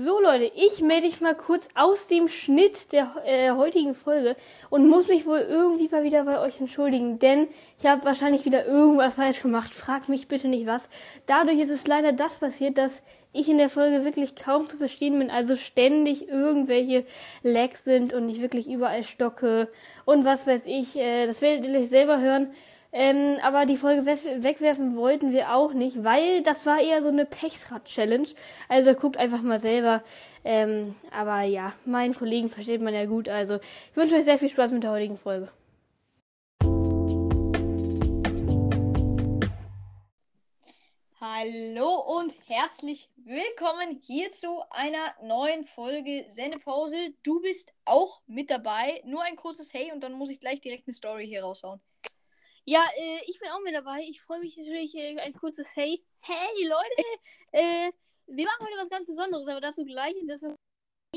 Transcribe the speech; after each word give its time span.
So 0.00 0.20
Leute, 0.20 0.52
ich 0.54 0.80
melde 0.80 1.08
dich 1.08 1.20
mal 1.20 1.34
kurz 1.34 1.70
aus 1.74 2.06
dem 2.06 2.28
Schnitt 2.28 2.92
der 2.92 3.16
äh, 3.24 3.50
heutigen 3.50 3.96
Folge 3.96 4.36
und 4.70 4.86
muss 4.86 5.08
mich 5.08 5.26
wohl 5.26 5.40
irgendwie 5.40 5.88
mal 5.88 6.04
wieder 6.04 6.22
bei 6.22 6.38
euch 6.38 6.60
entschuldigen, 6.60 7.18
denn 7.18 7.48
ich 7.80 7.86
habe 7.86 8.04
wahrscheinlich 8.04 8.44
wieder 8.44 8.64
irgendwas 8.64 9.14
falsch 9.14 9.42
gemacht. 9.42 9.74
Frag 9.74 10.08
mich 10.08 10.28
bitte 10.28 10.46
nicht 10.46 10.68
was. 10.68 10.88
Dadurch 11.26 11.58
ist 11.58 11.70
es 11.70 11.88
leider 11.88 12.12
das 12.12 12.36
passiert, 12.36 12.78
dass 12.78 13.02
ich 13.32 13.48
in 13.48 13.58
der 13.58 13.70
Folge 13.70 14.04
wirklich 14.04 14.36
kaum 14.36 14.68
zu 14.68 14.76
verstehen 14.76 15.18
bin, 15.18 15.32
also 15.32 15.56
ständig 15.56 16.28
irgendwelche 16.28 17.04
Lags 17.42 17.82
sind 17.82 18.12
und 18.12 18.28
ich 18.28 18.40
wirklich 18.40 18.70
überall 18.70 19.02
stocke 19.02 19.66
und 20.04 20.24
was 20.24 20.46
weiß 20.46 20.66
ich. 20.66 20.94
Äh, 20.94 21.26
das 21.26 21.42
werdet 21.42 21.66
ihr 21.66 21.76
euch 21.76 21.88
selber 21.88 22.20
hören. 22.20 22.52
Ähm, 22.90 23.36
aber 23.42 23.66
die 23.66 23.76
Folge 23.76 24.06
wegwerfen 24.06 24.96
wollten 24.96 25.30
wir 25.32 25.54
auch 25.54 25.74
nicht, 25.74 26.04
weil 26.04 26.42
das 26.42 26.64
war 26.64 26.80
eher 26.80 27.02
so 27.02 27.08
eine 27.08 27.26
Pechsrad-Challenge. 27.26 28.28
Also 28.68 28.94
guckt 28.94 29.18
einfach 29.18 29.42
mal 29.42 29.58
selber. 29.58 30.02
Ähm, 30.42 30.94
aber 31.10 31.42
ja, 31.42 31.74
meinen 31.84 32.14
Kollegen 32.14 32.48
versteht 32.48 32.80
man 32.80 32.94
ja 32.94 33.04
gut. 33.04 33.28
Also 33.28 33.56
ich 33.56 33.96
wünsche 33.96 34.16
euch 34.16 34.24
sehr 34.24 34.38
viel 34.38 34.48
Spaß 34.48 34.72
mit 34.72 34.84
der 34.84 34.92
heutigen 34.92 35.18
Folge. 35.18 35.50
Hallo 41.20 42.18
und 42.18 42.34
herzlich 42.46 43.10
willkommen 43.16 44.00
hier 44.02 44.30
zu 44.30 44.62
einer 44.70 45.14
neuen 45.22 45.66
Folge 45.66 46.24
Sendepause. 46.30 46.96
Du 47.22 47.40
bist 47.42 47.74
auch 47.84 48.22
mit 48.26 48.50
dabei. 48.50 49.02
Nur 49.04 49.22
ein 49.24 49.36
kurzes 49.36 49.74
Hey 49.74 49.92
und 49.92 50.00
dann 50.00 50.14
muss 50.14 50.30
ich 50.30 50.40
gleich 50.40 50.60
direkt 50.62 50.88
eine 50.88 50.94
Story 50.94 51.26
hier 51.26 51.42
raushauen. 51.42 51.80
Ja, 52.68 52.84
äh, 52.98 53.20
ich 53.26 53.38
bin 53.40 53.48
auch 53.48 53.62
mit 53.62 53.74
dabei. 53.74 54.02
Ich 54.02 54.20
freue 54.20 54.40
mich 54.40 54.58
natürlich 54.58 54.94
äh, 54.94 55.18
ein 55.20 55.32
kurzes 55.32 55.74
Hey. 55.74 56.04
Hey 56.20 56.66
Leute, 56.66 57.02
äh, 57.52 57.90
wir 58.26 58.44
machen 58.44 58.60
heute 58.60 58.76
was 58.82 58.90
ganz 58.90 59.06
Besonderes, 59.06 59.48
aber 59.48 59.62
dazu 59.62 59.86
gleich 59.86 60.14
ist 60.16 60.28
erstmal. 60.28 60.54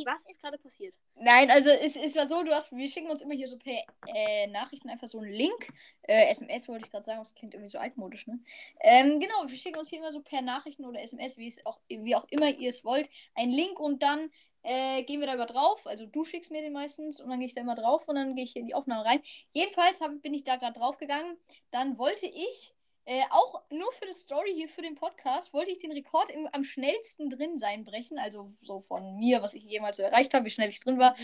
Was 0.05 0.25
ist 0.29 0.41
gerade 0.41 0.57
passiert? 0.57 0.95
Nein, 1.15 1.51
also 1.51 1.69
es, 1.69 1.97
es 1.97 2.15
war 2.15 2.25
so, 2.25 2.41
du 2.43 2.55
hast, 2.55 2.71
wir 2.71 2.87
schicken 2.87 3.11
uns 3.11 3.21
immer 3.21 3.33
hier 3.33 3.49
so 3.49 3.57
per 3.57 3.83
äh, 4.07 4.47
Nachrichten 4.47 4.89
einfach 4.89 5.09
so 5.09 5.19
einen 5.19 5.33
Link. 5.33 5.67
Äh, 6.03 6.31
SMS 6.31 6.69
wollte 6.69 6.85
ich 6.85 6.91
gerade 6.91 7.03
sagen, 7.03 7.19
das 7.19 7.35
klingt 7.35 7.53
irgendwie 7.53 7.69
so 7.69 7.79
altmodisch, 7.79 8.27
ne? 8.27 8.39
Ähm, 8.79 9.19
genau, 9.19 9.45
wir 9.45 9.57
schicken 9.57 9.77
uns 9.79 9.89
hier 9.89 9.99
immer 9.99 10.13
so 10.13 10.21
per 10.21 10.41
Nachrichten 10.41 10.85
oder 10.85 11.01
SMS, 11.01 11.37
wie 11.37 11.49
es 11.49 11.65
auch, 11.65 11.81
wie 11.89 12.15
auch 12.15 12.25
immer 12.29 12.49
ihr 12.49 12.69
es 12.69 12.85
wollt, 12.85 13.09
einen 13.35 13.51
Link 13.51 13.77
und 13.77 14.01
dann 14.01 14.31
äh, 14.63 15.03
gehen 15.03 15.19
wir 15.19 15.27
da 15.27 15.33
immer 15.33 15.45
drauf. 15.45 15.85
Also 15.87 16.05
du 16.05 16.23
schickst 16.23 16.51
mir 16.51 16.61
den 16.61 16.73
meistens 16.73 17.19
und 17.19 17.29
dann 17.29 17.39
gehe 17.39 17.47
ich 17.47 17.55
da 17.55 17.61
immer 17.61 17.75
drauf 17.75 18.07
und 18.07 18.15
dann 18.15 18.35
gehe 18.35 18.45
ich 18.45 18.55
in 18.55 18.65
die 18.65 18.75
Aufnahme 18.75 19.05
rein. 19.05 19.21
Jedenfalls 19.53 20.01
hab, 20.01 20.21
bin 20.21 20.33
ich 20.33 20.43
da 20.43 20.57
gerade 20.57 20.79
drauf 20.79 20.97
gegangen. 20.97 21.37
Dann 21.71 21.97
wollte 21.97 22.27
ich 22.27 22.73
äh, 23.05 23.23
auch 23.31 23.63
nur 23.71 23.91
für 23.93 24.05
die 24.05 24.13
Story 24.13 24.53
hier 24.53 24.69
für 24.69 24.83
den 24.83 24.93
Podcast 24.93 25.53
wollte 25.53 25.71
ich 25.71 25.79
den 25.79 25.91
Rekord 25.91 26.29
im, 26.29 26.47
am 26.51 26.63
schnellsten 26.63 27.31
drin 27.31 27.57
sein 27.57 27.83
brechen. 27.83 28.19
Also 28.19 28.51
so 28.61 28.81
von 28.81 29.17
mir, 29.17 29.41
was 29.41 29.55
ich 29.55 29.63
jemals 29.63 29.97
erreicht 29.99 30.33
habe, 30.33 30.45
wie 30.45 30.51
schnell 30.51 30.69
ich 30.69 30.79
drin 30.79 30.99
war. 30.99 31.15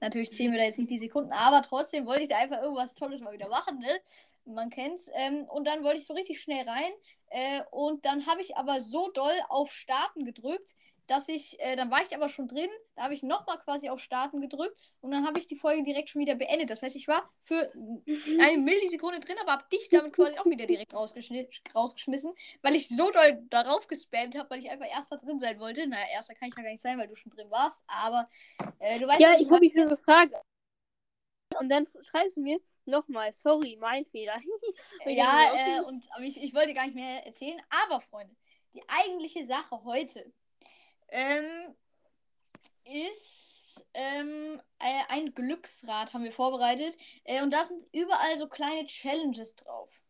Natürlich 0.00 0.32
zählen 0.32 0.52
wir 0.52 0.58
da 0.58 0.64
jetzt 0.64 0.78
nicht 0.78 0.90
die 0.90 0.98
Sekunden, 0.98 1.32
aber 1.32 1.62
trotzdem 1.62 2.06
wollte 2.06 2.22
ich 2.22 2.28
da 2.30 2.38
einfach 2.38 2.62
irgendwas 2.62 2.94
Tolles 2.94 3.20
mal 3.20 3.34
wieder 3.34 3.48
machen, 3.48 3.78
ne? 3.80 4.00
Man 4.46 4.70
kennt's. 4.70 5.10
Ähm, 5.14 5.44
und 5.44 5.66
dann 5.66 5.84
wollte 5.84 5.98
ich 5.98 6.06
so 6.06 6.14
richtig 6.14 6.40
schnell 6.40 6.66
rein. 6.66 6.90
Äh, 7.28 7.62
und 7.70 8.06
dann 8.06 8.26
habe 8.26 8.40
ich 8.40 8.56
aber 8.56 8.80
so 8.80 9.10
doll 9.10 9.38
auf 9.50 9.70
Starten 9.72 10.24
gedrückt, 10.24 10.74
dass 11.10 11.28
ich, 11.28 11.58
äh, 11.58 11.74
dann 11.74 11.90
war 11.90 12.02
ich 12.02 12.14
aber 12.14 12.28
schon 12.28 12.46
drin, 12.46 12.70
da 12.94 13.02
habe 13.02 13.14
ich 13.14 13.24
nochmal 13.24 13.58
quasi 13.58 13.88
auf 13.88 13.98
Starten 13.98 14.40
gedrückt 14.40 14.80
und 15.00 15.10
dann 15.10 15.26
habe 15.26 15.40
ich 15.40 15.46
die 15.48 15.56
Folge 15.56 15.82
direkt 15.82 16.08
schon 16.08 16.20
wieder 16.20 16.36
beendet. 16.36 16.70
Das 16.70 16.82
heißt, 16.82 16.94
ich 16.94 17.08
war 17.08 17.28
für 17.42 17.72
eine 18.40 18.58
Millisekunde 18.58 19.18
drin, 19.18 19.36
aber 19.42 19.52
habe 19.52 19.64
dich 19.72 19.88
damit 19.88 20.12
quasi 20.12 20.38
auch 20.38 20.46
wieder 20.46 20.66
direkt 20.66 20.94
rausgeschmissen, 20.94 22.32
weil 22.62 22.76
ich 22.76 22.88
so 22.88 23.10
doll 23.10 23.42
darauf 23.50 23.88
gespammt 23.88 24.38
habe, 24.38 24.50
weil 24.50 24.60
ich 24.60 24.70
einfach 24.70 24.86
erster 24.86 25.18
drin 25.18 25.40
sein 25.40 25.58
wollte. 25.58 25.84
Naja, 25.88 26.06
erster 26.12 26.34
kann 26.34 26.48
ich 26.48 26.56
ja 26.56 26.62
gar 26.62 26.70
nicht 26.70 26.82
sein, 26.82 26.96
weil 26.96 27.08
du 27.08 27.16
schon 27.16 27.32
drin 27.32 27.50
warst, 27.50 27.80
aber 27.88 28.28
äh, 28.78 29.00
du 29.00 29.08
weißt 29.08 29.18
Ja, 29.18 29.34
ich 29.36 29.50
habe 29.50 29.60
mich 29.60 29.72
schon 29.74 29.88
gefragt. 29.88 30.34
Und 31.58 31.68
dann 31.68 31.88
schreibst 32.02 32.36
du 32.36 32.40
mir, 32.40 32.60
Nochmal, 32.86 33.32
sorry, 33.32 33.76
mein 33.78 34.04
Fehler. 34.06 34.40
ja, 35.06 35.52
äh, 35.54 35.80
und 35.82 36.06
aber 36.12 36.24
ich, 36.24 36.42
ich 36.42 36.54
wollte 36.54 36.74
gar 36.74 36.86
nicht 36.86 36.94
mehr 36.94 37.24
erzählen. 37.24 37.60
Aber, 37.84 38.00
Freunde, 38.00 38.34
die 38.74 38.82
eigentliche 38.88 39.44
Sache 39.44 39.84
heute 39.84 40.32
ähm, 41.10 41.74
ist 42.84 43.86
ähm, 43.94 44.60
äh, 44.78 45.02
ein 45.08 45.34
Glücksrad, 45.34 46.12
haben 46.12 46.24
wir 46.24 46.32
vorbereitet. 46.32 46.96
Äh, 47.24 47.42
und 47.42 47.52
da 47.52 47.64
sind 47.64 47.84
überall 47.92 48.36
so 48.36 48.48
kleine 48.48 48.86
Challenges 48.86 49.56
drauf. 49.56 50.02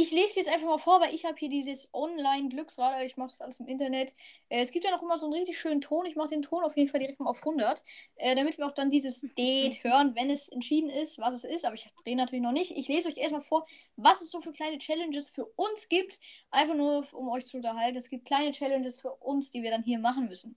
Ich 0.00 0.12
lese 0.12 0.38
jetzt 0.38 0.48
einfach 0.48 0.68
mal 0.68 0.78
vor, 0.78 1.00
weil 1.00 1.12
ich 1.12 1.24
habe 1.24 1.34
hier 1.36 1.48
dieses 1.48 1.92
Online-Glücksrad, 1.92 2.94
also 2.94 3.04
ich 3.04 3.16
mache 3.16 3.30
das 3.30 3.40
alles 3.40 3.58
im 3.58 3.66
Internet. 3.66 4.14
Äh, 4.48 4.62
es 4.62 4.70
gibt 4.70 4.84
ja 4.84 4.92
noch 4.92 5.02
immer 5.02 5.18
so 5.18 5.26
einen 5.26 5.34
richtig 5.34 5.58
schönen 5.58 5.80
Ton. 5.80 6.06
Ich 6.06 6.14
mache 6.14 6.28
den 6.28 6.42
Ton 6.42 6.62
auf 6.62 6.76
jeden 6.76 6.88
Fall 6.88 7.00
direkt 7.00 7.18
mal 7.18 7.28
auf 7.28 7.40
100, 7.40 7.82
äh, 8.14 8.36
damit 8.36 8.58
wir 8.58 8.66
auch 8.68 8.74
dann 8.74 8.90
dieses 8.90 9.22
Date 9.36 9.82
hören, 9.82 10.14
wenn 10.14 10.30
es 10.30 10.46
entschieden 10.50 10.88
ist, 10.88 11.18
was 11.18 11.34
es 11.34 11.42
ist. 11.42 11.64
Aber 11.64 11.74
ich 11.74 11.84
drehe 12.04 12.14
natürlich 12.14 12.44
noch 12.44 12.52
nicht. 12.52 12.70
Ich 12.76 12.86
lese 12.86 13.08
euch 13.08 13.16
erstmal 13.16 13.42
vor, 13.42 13.66
was 13.96 14.22
es 14.22 14.30
so 14.30 14.40
für 14.40 14.52
kleine 14.52 14.78
Challenges 14.78 15.30
für 15.30 15.46
uns 15.56 15.88
gibt. 15.88 16.20
Einfach 16.52 16.76
nur, 16.76 17.04
um 17.12 17.28
euch 17.30 17.46
zu 17.46 17.56
unterhalten. 17.56 17.98
Es 17.98 18.08
gibt 18.08 18.24
kleine 18.24 18.52
Challenges 18.52 19.00
für 19.00 19.10
uns, 19.14 19.50
die 19.50 19.64
wir 19.64 19.72
dann 19.72 19.82
hier 19.82 19.98
machen 19.98 20.28
müssen. 20.28 20.56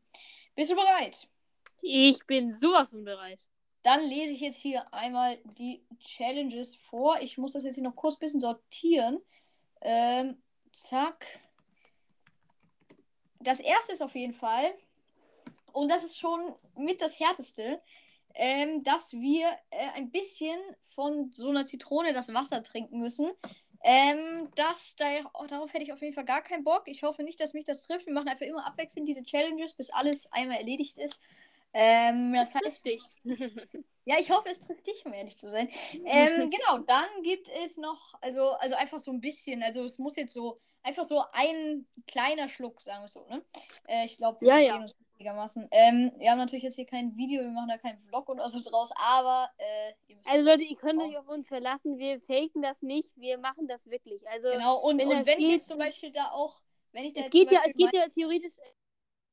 Bist 0.53 0.69
du 0.69 0.75
bereit? 0.75 1.27
Ich 1.81 2.23
bin 2.27 2.53
sowas 2.53 2.91
von 2.91 3.03
bereit. 3.03 3.39
Dann 3.83 4.03
lese 4.03 4.33
ich 4.33 4.41
jetzt 4.41 4.57
hier 4.57 4.93
einmal 4.93 5.37
die 5.57 5.83
Challenges 5.99 6.75
vor. 6.75 7.19
Ich 7.21 7.37
muss 7.37 7.53
das 7.53 7.63
jetzt 7.63 7.75
hier 7.75 7.83
noch 7.83 7.95
kurz 7.95 8.15
ein 8.15 8.19
bisschen 8.19 8.39
sortieren. 8.39 9.19
Ähm, 9.81 10.41
zack. 10.71 11.25
Das 13.39 13.59
erste 13.59 13.93
ist 13.93 14.03
auf 14.03 14.13
jeden 14.13 14.35
Fall, 14.35 14.71
und 15.73 15.89
das 15.89 16.03
ist 16.03 16.19
schon 16.19 16.53
mit 16.75 17.01
das 17.01 17.19
härteste, 17.19 17.81
ähm, 18.35 18.83
dass 18.83 19.13
wir 19.13 19.47
äh, 19.71 19.89
ein 19.95 20.11
bisschen 20.11 20.57
von 20.83 21.31
so 21.33 21.49
einer 21.49 21.65
Zitrone 21.65 22.13
das 22.13 22.33
Wasser 22.33 22.63
trinken 22.63 22.99
müssen. 22.99 23.31
Ähm, 23.83 24.49
das, 24.55 24.95
da, 24.95 25.05
oh, 25.33 25.45
darauf 25.47 25.73
hätte 25.73 25.83
ich 25.83 25.91
auf 25.91 26.01
jeden 26.01 26.13
Fall 26.13 26.25
gar 26.25 26.41
keinen 26.43 26.63
Bock. 26.63 26.83
Ich 26.85 27.03
hoffe 27.03 27.23
nicht, 27.23 27.39
dass 27.39 27.53
mich 27.53 27.65
das 27.65 27.81
trifft. 27.81 28.05
Wir 28.05 28.13
machen 28.13 28.29
einfach 28.29 28.45
immer 28.45 28.65
abwechselnd 28.65 29.07
diese 29.07 29.23
Challenges, 29.23 29.73
bis 29.73 29.89
alles 29.89 30.31
einmal 30.31 30.57
erledigt 30.57 30.97
ist. 30.97 31.19
Ähm, 31.73 32.33
das, 32.33 32.53
heißt. 32.55 32.85
Dich. 32.85 33.03
ja, 34.05 34.15
ich 34.19 34.29
hoffe, 34.31 34.49
es 34.49 34.59
trifft 34.59 34.87
dich, 34.87 35.05
um 35.05 35.13
ehrlich 35.13 35.37
zu 35.37 35.49
sein. 35.49 35.69
Ähm, 36.05 36.49
genau, 36.51 36.79
dann 36.85 37.23
gibt 37.23 37.49
es 37.63 37.77
noch, 37.77 38.13
also, 38.21 38.51
also 38.53 38.75
einfach 38.75 38.99
so 38.99 39.11
ein 39.11 39.21
bisschen, 39.21 39.63
also 39.63 39.85
es 39.85 39.97
muss 39.97 40.15
jetzt 40.15 40.33
so, 40.33 40.59
einfach 40.83 41.03
so 41.03 41.23
ein 41.31 41.87
kleiner 42.07 42.47
Schluck, 42.47 42.81
sagen 42.81 43.03
wir 43.03 43.07
so, 43.07 43.25
ne? 43.27 43.43
Äh, 43.87 44.05
ich 44.05 44.17
glaube, 44.17 44.45
ja, 44.45 44.57
ja. 44.57 44.75
uns 44.77 44.95
einigermaßen. 45.21 45.67
Ähm, 45.71 46.11
wir 46.17 46.31
haben 46.31 46.39
natürlich 46.39 46.63
jetzt 46.63 46.75
hier 46.75 46.85
kein 46.85 47.15
Video, 47.15 47.41
wir 47.41 47.51
machen 47.51 47.69
da 47.69 47.77
keinen 47.77 47.99
Vlog 48.07 48.27
oder 48.29 48.49
so 48.49 48.59
draus, 48.61 48.91
aber. 48.95 49.49
Äh, 49.57 50.15
also 50.25 50.45
Leute, 50.45 50.63
ihr 50.63 50.75
könnt 50.75 51.01
euch 51.01 51.17
auf 51.17 51.27
uns 51.27 51.47
verlassen, 51.47 51.97
wir 51.97 52.19
faken 52.21 52.61
das 52.61 52.81
nicht, 52.81 53.15
wir 53.17 53.37
machen 53.37 53.67
das 53.67 53.89
wirklich. 53.89 54.27
Also, 54.29 54.49
genau, 54.49 54.79
und 54.79 54.99
wenn, 54.99 55.07
und 55.07 55.25
wenn 55.25 55.39
ich 55.39 55.51
jetzt 55.51 55.67
zum 55.67 55.77
Beispiel 55.77 56.11
da 56.11 56.31
auch. 56.31 56.61
Wenn 56.93 57.05
ich 57.05 57.13
da 57.13 57.21
es 57.21 57.29
geht 57.29 57.49
ja, 57.49 57.61
es 57.65 57.75
geht 57.75 57.93
ja 57.93 58.09
theoretisch 58.09 58.55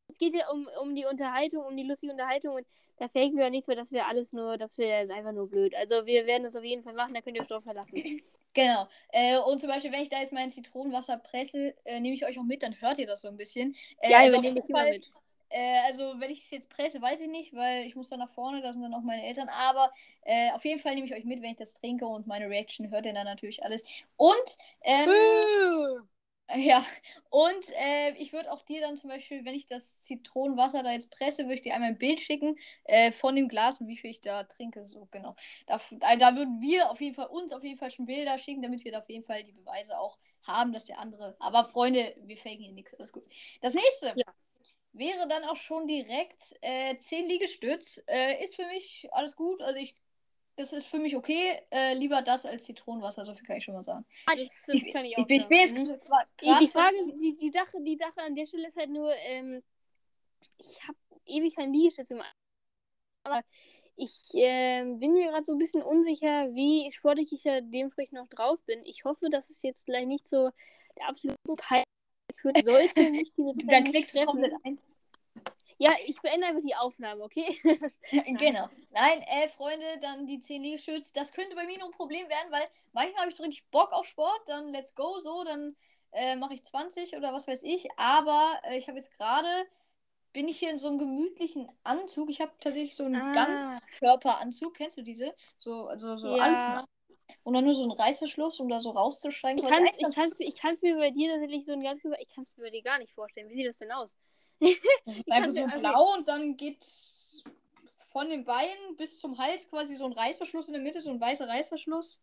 es 0.08 0.18
geht 0.18 0.34
ja 0.34 0.50
um, 0.50 0.68
um 0.80 0.94
die 0.94 1.04
Unterhaltung, 1.04 1.64
um 1.64 1.76
die 1.76 1.84
lustige 1.84 2.12
Unterhaltung 2.12 2.56
und 2.56 2.66
da 2.98 3.08
faken 3.08 3.36
wir 3.36 3.44
ja 3.44 3.50
nichts 3.50 3.68
mehr, 3.68 3.76
dass 3.76 3.92
wir 3.92 4.06
alles 4.06 4.32
nur, 4.32 4.58
dass 4.58 4.76
wir 4.78 4.96
einfach 4.96 5.32
nur 5.32 5.48
blöd. 5.48 5.74
Also 5.76 6.06
wir 6.06 6.26
werden 6.26 6.42
das 6.42 6.56
auf 6.56 6.64
jeden 6.64 6.82
Fall 6.82 6.94
machen, 6.94 7.14
da 7.14 7.20
könnt 7.20 7.36
ihr 7.36 7.42
euch 7.42 7.48
drauf 7.48 7.64
verlassen. 7.64 8.22
Genau. 8.54 8.88
Äh, 9.12 9.38
und 9.38 9.60
zum 9.60 9.68
Beispiel, 9.68 9.92
wenn 9.92 10.02
ich 10.02 10.08
da 10.08 10.18
jetzt 10.18 10.32
mein 10.32 10.50
Zitronenwasser 10.50 11.18
presse, 11.18 11.74
äh, 11.84 12.00
nehme 12.00 12.14
ich 12.14 12.26
euch 12.26 12.40
auch 12.40 12.44
mit, 12.44 12.62
dann 12.62 12.80
hört 12.80 12.98
ihr 12.98 13.06
das 13.06 13.20
so 13.20 13.28
ein 13.28 13.36
bisschen. 13.36 13.76
Äh, 14.00 14.10
ja, 14.10 14.18
also 14.20 14.38
auf 14.38 14.42
jeden 14.42 14.66
Fall, 14.66 14.90
mit. 14.92 15.12
Äh, 15.50 15.78
also 15.86 16.14
wenn 16.18 16.30
ich 16.30 16.42
es 16.42 16.50
jetzt 16.50 16.68
presse, 16.68 17.00
weiß 17.00 17.20
ich 17.20 17.28
nicht, 17.28 17.54
weil 17.54 17.86
ich 17.86 17.94
muss 17.94 18.08
dann 18.08 18.18
nach 18.18 18.30
vorne, 18.30 18.60
da 18.60 18.72
sind 18.72 18.82
dann 18.82 18.94
auch 18.94 19.02
meine 19.02 19.22
Eltern. 19.22 19.48
Aber 19.48 19.92
äh, 20.22 20.50
auf 20.52 20.64
jeden 20.64 20.80
Fall 20.80 20.94
nehme 20.94 21.06
ich 21.06 21.14
euch 21.14 21.24
mit, 21.24 21.40
wenn 21.42 21.52
ich 21.52 21.58
das 21.58 21.74
trinke 21.74 22.06
und 22.06 22.26
meine 22.26 22.48
Reaction 22.48 22.90
hört 22.90 23.06
ihr 23.06 23.14
dann 23.14 23.26
natürlich 23.26 23.62
alles. 23.64 23.84
Und 24.16 24.58
ähm, 24.82 26.08
ja, 26.56 26.84
und 27.30 27.70
äh, 27.78 28.14
ich 28.16 28.32
würde 28.32 28.50
auch 28.50 28.62
dir 28.62 28.80
dann 28.80 28.96
zum 28.96 29.10
Beispiel, 29.10 29.44
wenn 29.44 29.54
ich 29.54 29.66
das 29.66 30.00
Zitronenwasser 30.00 30.82
da 30.82 30.92
jetzt 30.92 31.10
presse, 31.10 31.44
würde 31.44 31.54
ich 31.54 31.62
dir 31.62 31.74
einmal 31.74 31.90
ein 31.90 31.98
Bild 31.98 32.20
schicken 32.20 32.56
äh, 32.84 33.12
von 33.12 33.36
dem 33.36 33.48
Glas 33.48 33.80
und 33.80 33.88
wie 33.88 33.96
viel 33.96 34.10
ich 34.10 34.20
da 34.20 34.44
trinke. 34.44 34.86
So, 34.88 35.08
genau. 35.10 35.36
Da, 35.66 35.80
da 36.16 36.36
würden 36.36 36.60
wir 36.60 36.90
auf 36.90 37.00
jeden 37.00 37.14
Fall 37.14 37.26
uns 37.26 37.52
auf 37.52 37.62
jeden 37.62 37.78
Fall 37.78 37.90
schon 37.90 38.06
Bilder 38.06 38.38
schicken, 38.38 38.62
damit 38.62 38.84
wir 38.84 38.92
da 38.92 39.00
auf 39.00 39.10
jeden 39.10 39.24
Fall 39.24 39.44
die 39.44 39.52
Beweise 39.52 39.98
auch 39.98 40.18
haben, 40.42 40.72
dass 40.72 40.86
der 40.86 40.98
andere. 40.98 41.36
Aber 41.38 41.64
Freunde, 41.64 42.14
wir 42.24 42.36
faken 42.36 42.64
hier 42.64 42.72
nichts. 42.72 42.94
Alles 42.94 43.12
gut. 43.12 43.24
Das 43.60 43.74
nächste 43.74 44.14
ja. 44.16 44.24
wäre 44.92 45.28
dann 45.28 45.44
auch 45.44 45.56
schon 45.56 45.86
direkt 45.86 46.56
äh, 46.62 46.96
10 46.96 47.26
Liegestütz. 47.26 48.02
Äh, 48.06 48.42
ist 48.42 48.56
für 48.56 48.66
mich 48.66 49.08
alles 49.12 49.36
gut. 49.36 49.60
Also 49.62 49.78
ich 49.78 49.94
das 50.58 50.72
ist 50.72 50.88
für 50.88 50.98
mich 50.98 51.16
okay. 51.16 51.60
Äh, 51.70 51.94
lieber 51.94 52.20
das 52.20 52.44
als 52.44 52.64
Zitronenwasser, 52.64 53.24
so 53.24 53.32
viel 53.32 53.46
kann 53.46 53.56
ich 53.56 53.64
schon 53.64 53.74
mal 53.74 53.84
sagen. 53.84 54.04
Ah, 54.26 54.34
das, 54.36 54.48
das 54.66 54.92
kann 54.92 55.04
ich 55.04 55.16
auch 55.16 55.24
ich, 55.28 55.42
sagen. 55.42 55.76
Ich, 55.76 55.90
ich, 55.90 55.98
die, 56.40 56.64
die 56.64 56.68
Frage, 56.68 56.96
die, 57.14 57.36
die, 57.36 57.50
Sache, 57.50 57.80
die 57.80 57.96
Sache 57.96 58.20
an 58.20 58.34
der 58.34 58.46
Stelle 58.46 58.68
ist 58.68 58.76
halt 58.76 58.90
nur, 58.90 59.14
ähm, 59.14 59.62
ich 60.58 60.82
habe 60.86 60.98
ewig 61.26 61.54
kein 61.54 61.72
Liegestütz 61.72 62.08
gemacht. 62.08 62.34
Aber 63.22 63.42
ich 63.94 64.34
äh, 64.34 64.82
bin 64.84 65.12
mir 65.12 65.30
gerade 65.30 65.44
so 65.44 65.52
ein 65.52 65.58
bisschen 65.58 65.82
unsicher, 65.82 66.52
wie 66.54 66.90
sportlich 66.92 67.32
ich 67.32 67.44
da 67.44 67.60
dementsprechend 67.60 68.14
noch 68.14 68.28
drauf 68.28 68.58
bin. 68.66 68.80
Ich 68.84 69.04
hoffe, 69.04 69.28
dass 69.30 69.50
es 69.50 69.62
jetzt 69.62 69.86
gleich 69.86 70.06
nicht 70.06 70.26
so 70.26 70.50
der 70.96 71.08
absolute 71.08 71.36
Peil 71.56 71.84
führen 72.34 72.62
sollte. 72.64 73.12
Dann 73.66 73.84
klickst 73.84 74.16
du 74.16 74.24
komplett 74.24 74.54
ein. 74.64 74.80
Ja, 75.78 75.92
ich 76.04 76.20
beende 76.20 76.46
einfach 76.46 76.62
die 76.62 76.74
Aufnahme, 76.74 77.22
okay? 77.22 77.56
genau. 78.38 78.68
Nein, 78.90 79.22
äh, 79.22 79.48
Freunde, 79.48 79.86
dann 80.02 80.26
die 80.26 80.40
10 80.40 80.62
Liegestütze. 80.62 81.12
Das 81.14 81.32
könnte 81.32 81.54
bei 81.54 81.66
mir 81.66 81.78
nur 81.78 81.88
ein 81.88 81.92
Problem 81.92 82.28
werden, 82.28 82.50
weil 82.50 82.66
manchmal 82.92 83.20
habe 83.20 83.30
ich 83.30 83.36
so 83.36 83.44
richtig 83.44 83.64
Bock 83.70 83.92
auf 83.92 84.06
Sport, 84.06 84.40
dann 84.46 84.68
let's 84.68 84.94
go, 84.94 85.18
so, 85.20 85.44
dann 85.44 85.76
äh, 86.12 86.36
mache 86.36 86.54
ich 86.54 86.64
20 86.64 87.16
oder 87.16 87.32
was 87.32 87.46
weiß 87.46 87.62
ich. 87.62 87.88
Aber 87.96 88.60
äh, 88.64 88.78
ich 88.78 88.88
habe 88.88 88.98
jetzt 88.98 89.16
gerade, 89.16 89.48
bin 90.32 90.48
ich 90.48 90.58
hier 90.58 90.70
in 90.70 90.78
so 90.78 90.88
einem 90.88 90.98
gemütlichen 90.98 91.68
Anzug. 91.84 92.30
Ich 92.30 92.40
habe 92.40 92.52
tatsächlich 92.58 92.96
so 92.96 93.04
einen 93.04 93.20
Ah. 93.20 93.32
Ganzkörperanzug. 93.32 94.74
Kennst 94.74 94.96
du 94.96 95.02
diese? 95.02 95.34
So, 95.58 95.86
also 95.86 96.16
so 96.16 96.28
Ja. 96.34 96.42
alles. 96.42 96.70
Und 97.44 97.54
dann 97.54 97.64
nur 97.64 97.74
so 97.74 97.84
ein 97.84 97.92
Reißverschluss, 97.92 98.58
um 98.60 98.68
da 98.68 98.80
so 98.80 98.90
rauszusteigen. 98.90 99.62
Ich 99.62 99.68
kann 99.68 99.84
es 99.86 99.96
ich 99.98 100.14
kann's, 100.14 100.36
ich 100.40 100.56
kann's 100.56 100.82
mir 100.82 100.96
bei 100.96 101.10
dir 101.10 101.30
tatsächlich 101.30 101.64
so 101.64 101.72
ein 101.72 101.82
ganz 101.82 101.98
ich 102.04 102.28
kann 102.34 102.44
es 102.44 102.56
mir 102.56 102.64
bei 102.64 102.70
dir 102.70 102.82
gar 102.82 102.98
nicht 102.98 103.12
vorstellen. 103.14 103.48
Wie 103.48 103.54
sieht 103.54 103.68
das 103.68 103.78
denn 103.78 103.92
aus? 103.92 104.16
Das 105.04 105.16
ist 105.18 105.30
einfach 105.32 105.50
so 105.50 105.62
okay. 105.62 105.78
blau 105.80 106.14
und 106.16 106.28
dann 106.28 106.56
geht 106.56 106.84
von 108.12 108.28
den 108.28 108.44
Beinen 108.44 108.96
bis 108.96 109.18
zum 109.20 109.38
Hals 109.38 109.68
quasi 109.68 109.94
so 109.94 110.06
ein 110.06 110.12
Reißverschluss 110.12 110.68
in 110.68 110.74
der 110.74 110.82
Mitte, 110.82 111.02
so 111.02 111.10
ein 111.10 111.20
weißer 111.20 111.48
Reißverschluss. 111.48 112.20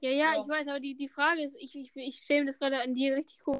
Ja, 0.00 0.10
ja, 0.10 0.34
Ja. 0.34 0.42
ich 0.42 0.48
weiß, 0.48 0.68
aber 0.68 0.80
die, 0.80 0.94
die 0.94 1.08
Frage 1.08 1.42
ist, 1.42 1.54
ich, 1.58 1.74
ich, 1.74 1.90
ich 1.94 2.18
stelle 2.24 2.40
mir 2.40 2.46
das 2.46 2.58
gerade 2.58 2.80
an 2.80 2.94
dir 2.94 3.16
richtig 3.16 3.38
cool. 3.46 3.58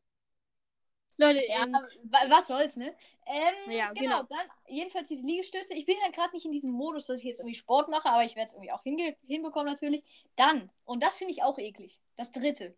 Leute, 1.16 1.42
Ja, 1.46 1.64
ähm, 1.64 1.72
wa- 2.04 2.24
was 2.28 2.46
soll's, 2.46 2.76
ne? 2.76 2.94
Ähm, 3.26 3.70
Ja, 3.70 3.92
genau, 3.92 4.22
genau. 4.22 4.22
dann 4.30 4.48
jedenfalls 4.68 5.08
diese 5.08 5.26
Liegestütze. 5.26 5.74
Ich 5.74 5.84
bin 5.84 5.96
halt 6.02 6.14
gerade 6.14 6.32
nicht 6.34 6.46
in 6.46 6.52
diesem 6.52 6.70
Modus, 6.72 7.06
dass 7.06 7.18
ich 7.18 7.24
jetzt 7.24 7.40
irgendwie 7.40 7.54
Sport 7.58 7.88
mache, 7.90 8.08
aber 8.08 8.24
ich 8.24 8.36
werde 8.36 8.46
es 8.46 8.54
irgendwie 8.54 8.72
auch 8.72 8.82
hinbekommen 8.82 9.66
natürlich. 9.70 10.02
Dann, 10.36 10.70
und 10.84 11.02
das 11.02 11.18
finde 11.18 11.32
ich 11.32 11.42
auch 11.42 11.58
eklig, 11.58 12.00
das 12.16 12.30
dritte. 12.30 12.74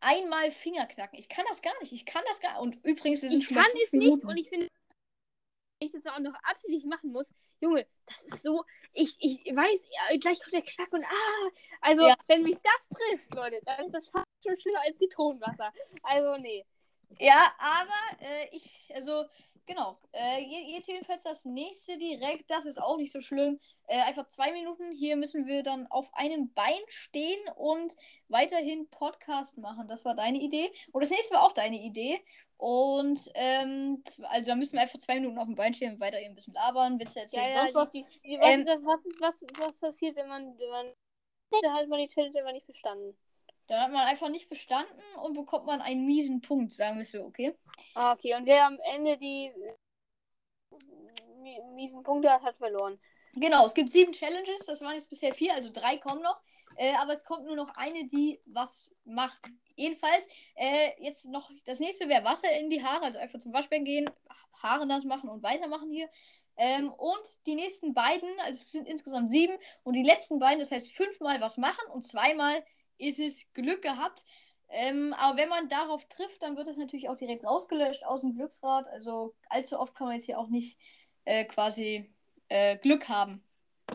Einmal 0.00 0.50
Finger 0.50 0.86
knacken. 0.86 1.18
Ich 1.18 1.28
kann 1.28 1.44
das 1.48 1.62
gar 1.62 1.78
nicht. 1.80 1.92
Ich 1.92 2.06
kann 2.06 2.22
das 2.28 2.40
gar 2.40 2.60
Und 2.60 2.74
übrigens, 2.84 3.22
wir 3.22 3.28
sind 3.28 3.40
ich 3.40 3.48
schon 3.48 3.56
kann 3.56 3.66
bei 3.66 3.70
fünf 3.72 3.84
es 3.86 3.92
nicht 3.92 4.00
Minuten. 4.06 4.26
und 4.26 4.36
ich 4.36 4.48
finde, 4.48 4.68
wenn 5.78 5.86
ich 5.88 5.92
das 5.92 6.06
auch 6.06 6.18
noch 6.18 6.34
absichtlich 6.42 6.84
machen 6.86 7.12
muss, 7.12 7.30
Junge, 7.60 7.86
das 8.06 8.22
ist 8.22 8.42
so, 8.42 8.64
ich, 8.94 9.16
ich 9.20 9.44
weiß, 9.54 9.80
ja, 9.90 10.18
gleich 10.18 10.40
kommt 10.40 10.54
der 10.54 10.62
Klack 10.62 10.92
und 10.92 11.04
ah, 11.04 11.50
also 11.82 12.06
Ja. 12.06 12.14
wenn 12.28 12.42
mich 12.42 12.56
das 12.62 12.88
trifft, 12.98 13.34
Leute, 13.34 13.60
dann 13.66 13.84
ist 13.86 13.92
das 13.94 14.08
fast 14.08 14.26
schon 14.42 14.56
schlimmer 14.56 14.80
als 14.82 14.96
Zitronenwasser. 14.98 15.72
Also 16.02 16.36
nee. 16.36 16.64
Ja, 17.18 17.52
aber 17.58 18.22
äh, 18.26 18.48
ich, 18.56 18.90
also, 18.94 19.24
genau. 19.70 19.98
Äh, 20.12 20.40
je- 20.42 20.74
jetzt 20.74 20.88
jedenfalls 20.88 21.22
das 21.22 21.44
nächste 21.44 21.96
direkt, 21.96 22.50
das 22.50 22.66
ist 22.66 22.82
auch 22.82 22.96
nicht 22.96 23.12
so 23.12 23.20
schlimm. 23.20 23.60
Äh, 23.86 24.00
einfach 24.02 24.28
zwei 24.28 24.52
Minuten. 24.52 24.90
Hier 24.92 25.16
müssen 25.16 25.46
wir 25.46 25.62
dann 25.62 25.86
auf 25.88 26.12
einem 26.12 26.52
Bein 26.52 26.80
stehen 26.88 27.40
und 27.56 27.94
weiterhin 28.28 28.88
Podcast 28.90 29.56
machen. 29.58 29.86
Das 29.88 30.04
war 30.04 30.14
deine 30.14 30.38
Idee. 30.38 30.70
Und 30.92 31.02
das 31.02 31.10
nächste 31.10 31.34
war 31.34 31.44
auch 31.44 31.52
deine 31.52 31.80
Idee. 31.80 32.20
Und, 32.56 33.30
ähm, 33.34 34.02
also 34.24 34.46
da 34.50 34.54
müssen 34.56 34.74
wir 34.74 34.82
einfach 34.82 34.98
zwei 34.98 35.14
Minuten 35.14 35.38
auf 35.38 35.46
dem 35.46 35.54
Bein 35.54 35.72
stehen 35.72 35.94
und 35.94 36.00
weiter 36.00 36.20
eben 36.20 36.32
ein 36.32 36.34
bisschen 36.34 36.54
labern, 36.54 36.98
Witze 36.98 37.20
erzählen, 37.20 37.50
sonst 37.52 37.74
was. 37.74 37.92
Die, 37.92 38.04
die, 38.24 38.38
was, 38.38 38.50
Ähm, 38.52 38.60
ist 38.66 38.84
was, 38.84 39.04
ist, 39.06 39.20
was, 39.20 39.44
was 39.58 39.80
passiert, 39.80 40.16
wenn 40.16 40.28
man, 40.28 40.58
wenn 40.58 40.68
man, 40.68 40.92
da 41.62 41.72
hat 41.72 41.88
man 41.88 42.00
die 42.00 42.08
Challenge 42.08 42.38
immer 42.38 42.52
nicht 42.52 42.66
bestanden. 42.66 43.16
Dann 43.70 43.82
hat 43.82 43.92
man 43.92 44.08
einfach 44.08 44.28
nicht 44.28 44.48
bestanden 44.48 45.00
und 45.22 45.34
bekommt 45.34 45.64
man 45.64 45.80
einen 45.80 46.04
miesen 46.04 46.40
Punkt, 46.40 46.72
sagen 46.72 46.98
wir 46.98 47.04
so, 47.04 47.24
okay? 47.24 47.56
Ah, 47.94 48.14
okay, 48.14 48.34
und 48.34 48.44
wer 48.44 48.66
am 48.66 48.80
Ende 48.80 49.16
die 49.16 49.52
mi- 51.36 51.62
miesen 51.74 52.02
Punkte 52.02 52.32
hat, 52.32 52.42
hat 52.42 52.56
verloren. 52.56 53.00
Genau, 53.34 53.64
es 53.64 53.74
gibt 53.74 53.90
sieben 53.90 54.10
Challenges, 54.10 54.66
das 54.66 54.80
waren 54.80 54.94
jetzt 54.94 55.08
bisher 55.08 55.32
vier, 55.32 55.54
also 55.54 55.70
drei 55.72 55.98
kommen 55.98 56.20
noch. 56.20 56.42
Äh, 56.74 56.94
aber 56.96 57.12
es 57.12 57.24
kommt 57.24 57.46
nur 57.46 57.54
noch 57.54 57.70
eine, 57.76 58.08
die 58.08 58.40
was 58.44 58.92
macht. 59.04 59.40
Jedenfalls, 59.76 60.26
äh, 60.56 60.90
jetzt 60.98 61.26
noch 61.26 61.48
das 61.64 61.78
nächste 61.78 62.08
wäre 62.08 62.24
Wasser 62.24 62.50
in 62.58 62.70
die 62.70 62.82
Haare, 62.82 63.04
also 63.04 63.20
einfach 63.20 63.38
zum 63.38 63.52
Waschbecken 63.52 63.84
gehen, 63.84 64.10
Haare 64.64 64.84
nass 64.84 65.04
machen 65.04 65.30
und 65.30 65.44
weißer 65.44 65.68
machen 65.68 65.92
hier. 65.92 66.10
Ähm, 66.56 66.90
und 66.90 67.46
die 67.46 67.54
nächsten 67.54 67.94
beiden, 67.94 68.28
also 68.40 68.50
es 68.50 68.72
sind 68.72 68.88
insgesamt 68.88 69.30
sieben, 69.30 69.56
und 69.84 69.94
die 69.94 70.02
letzten 70.02 70.40
beiden, 70.40 70.58
das 70.58 70.72
heißt 70.72 70.90
fünfmal 70.90 71.40
was 71.40 71.56
machen 71.56 71.88
und 71.92 72.02
zweimal 72.02 72.64
ist 73.00 73.18
es 73.18 73.52
Glück 73.54 73.82
gehabt. 73.82 74.24
Ähm, 74.68 75.14
aber 75.18 75.36
wenn 75.36 75.48
man 75.48 75.68
darauf 75.68 76.06
trifft, 76.06 76.42
dann 76.42 76.56
wird 76.56 76.68
das 76.68 76.76
natürlich 76.76 77.08
auch 77.08 77.16
direkt 77.16 77.44
rausgelöscht 77.44 78.04
aus 78.04 78.20
dem 78.20 78.34
Glücksrad. 78.34 78.86
Also 78.88 79.34
allzu 79.48 79.78
oft 79.78 79.94
kann 79.94 80.06
man 80.06 80.16
jetzt 80.16 80.26
hier 80.26 80.38
auch 80.38 80.48
nicht 80.48 80.78
äh, 81.24 81.44
quasi 81.44 82.12
äh, 82.48 82.76
Glück 82.76 83.08
haben. 83.08 83.42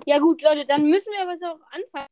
Ja 0.06 0.20
gut, 0.20 0.42
Leute, 0.42 0.66
dann 0.66 0.86
müssen 0.90 1.12
wir 1.14 1.22
aber 1.22 1.32
jetzt 1.32 1.46
auch 1.46 1.60
anfangen. 1.72 2.08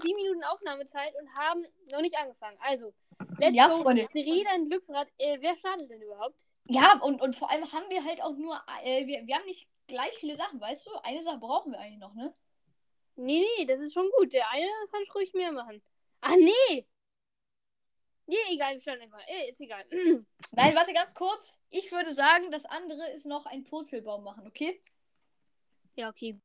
Sieben 0.00 0.16
Minuten 0.16 0.44
Aufnahmezeit 0.44 1.12
und 1.20 1.34
haben 1.34 1.62
noch 1.92 2.00
nicht 2.00 2.16
angefangen. 2.16 2.56
Also, 2.60 2.94
let's 3.38 3.56
Ja, 3.56 3.68
go. 3.68 3.82
Freunde. 3.82 4.06
Dreh 4.12 4.44
dein 4.44 4.68
Glücksrad. 4.68 5.08
Äh, 5.18 5.38
wer 5.40 5.56
startet 5.56 5.90
denn 5.90 6.00
überhaupt? 6.00 6.46
Ja, 6.66 6.98
und, 7.02 7.20
und 7.20 7.36
vor 7.36 7.50
allem 7.50 7.70
haben 7.72 7.84
wir 7.90 8.04
halt 8.04 8.22
auch 8.22 8.36
nur, 8.36 8.58
äh, 8.84 9.06
wir, 9.06 9.26
wir 9.26 9.34
haben 9.34 9.44
nicht 9.44 9.68
gleich 9.88 10.12
viele 10.14 10.36
Sachen, 10.36 10.60
weißt 10.60 10.86
du? 10.86 10.90
Eine 11.02 11.22
Sache 11.22 11.38
brauchen 11.38 11.72
wir 11.72 11.80
eigentlich 11.80 11.98
noch, 11.98 12.14
ne? 12.14 12.32
Nee, 13.16 13.44
nee, 13.58 13.66
das 13.66 13.80
ist 13.80 13.92
schon 13.92 14.08
gut. 14.16 14.32
Der 14.32 14.48
eine 14.50 14.66
kann 14.90 15.02
ich 15.02 15.14
ruhig 15.14 15.34
mehr 15.34 15.52
machen. 15.52 15.82
Ach 16.22 16.34
nee! 16.36 16.86
Nee, 18.26 18.36
egal, 18.50 18.74
wir 18.74 18.80
starten 18.80 19.02
einfach. 19.02 19.20
Äh, 19.26 19.50
ist 19.50 19.60
egal. 19.60 19.84
Nein, 20.52 20.74
warte 20.76 20.92
ganz 20.92 21.14
kurz. 21.14 21.58
Ich 21.70 21.90
würde 21.92 22.12
sagen, 22.12 22.50
das 22.50 22.64
andere 22.64 23.10
ist 23.10 23.26
noch 23.26 23.46
ein 23.46 23.64
Purzelbaum 23.64 24.24
machen, 24.24 24.46
okay? 24.46 24.82
ja, 25.96 26.08
okay. 26.08 26.40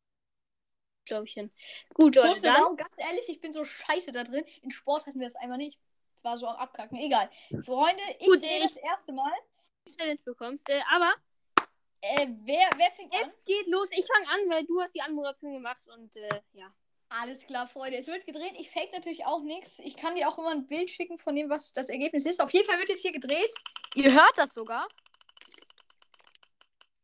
Glaube 1.06 1.26
ich 1.26 1.34
hin. 1.34 1.52
Gut, 1.94 2.16
Leute, 2.16 2.42
dann. 2.42 2.56
Purzelbaum, 2.56 2.76
ganz 2.78 2.98
ehrlich, 3.00 3.30
ich 3.30 3.40
bin 3.40 3.54
so 3.54 3.64
scheiße 3.64 4.12
da 4.12 4.24
drin. 4.26 4.44
In 4.62 4.72
Sport 4.72 5.06
hatten 5.06 5.20
wir 5.20 5.28
das 5.28 5.38
einmal 5.38 5.58
nicht. 5.58 5.80
War 6.24 6.38
so 6.38 6.48
am 6.48 6.58
Abkacken. 6.58 6.98
Egal. 6.98 7.30
Freunde, 7.64 8.02
ich 8.20 8.26
Gut, 8.28 8.42
drehe 8.42 8.58
ich- 8.58 8.64
das 8.74 8.76
erste 8.78 9.14
Mal. 9.14 9.32
Challenge 9.98 10.20
bekommst. 10.26 10.68
Äh, 10.70 10.82
aber 10.92 11.14
Äh, 12.02 12.28
wer, 12.44 12.70
wer 12.76 12.92
fängt 12.92 13.14
an? 13.16 13.30
es 13.30 13.46
geht 13.46 13.68
los. 13.68 13.90
Ich 13.92 14.06
fange 14.06 14.28
an, 14.30 14.50
weil 14.50 14.66
du 14.66 14.82
hast 14.82 14.94
die 14.94 15.02
Anmoderation 15.02 15.54
gemacht 15.54 15.88
und 15.88 16.14
äh, 16.18 16.42
ja. 16.54 16.74
Alles 17.10 17.46
klar, 17.46 17.68
Freunde. 17.68 17.98
Es 17.98 18.08
wird 18.08 18.26
gedreht. 18.26 18.54
Ich 18.58 18.70
fake 18.70 18.92
natürlich 18.92 19.26
auch 19.26 19.42
nichts. 19.42 19.80
Ich 19.80 19.96
kann 19.96 20.16
dir 20.16 20.28
auch 20.28 20.38
immer 20.38 20.52
ein 20.52 20.68
Bild 20.68 20.90
schicken 20.90 21.18
von 21.18 21.36
dem, 21.36 21.50
was 21.50 21.72
das 21.72 21.88
Ergebnis 21.90 22.26
ist. 22.26 22.42
Auf 22.42 22.52
jeden 22.52 22.68
Fall 22.68 22.78
wird 22.80 22.90
jetzt 22.90 23.02
hier 23.02 23.14
gedreht. 23.14 23.54
Ihr 23.96 24.12
hört 24.14 24.34
das 24.36 24.54
sogar. 24.54 24.88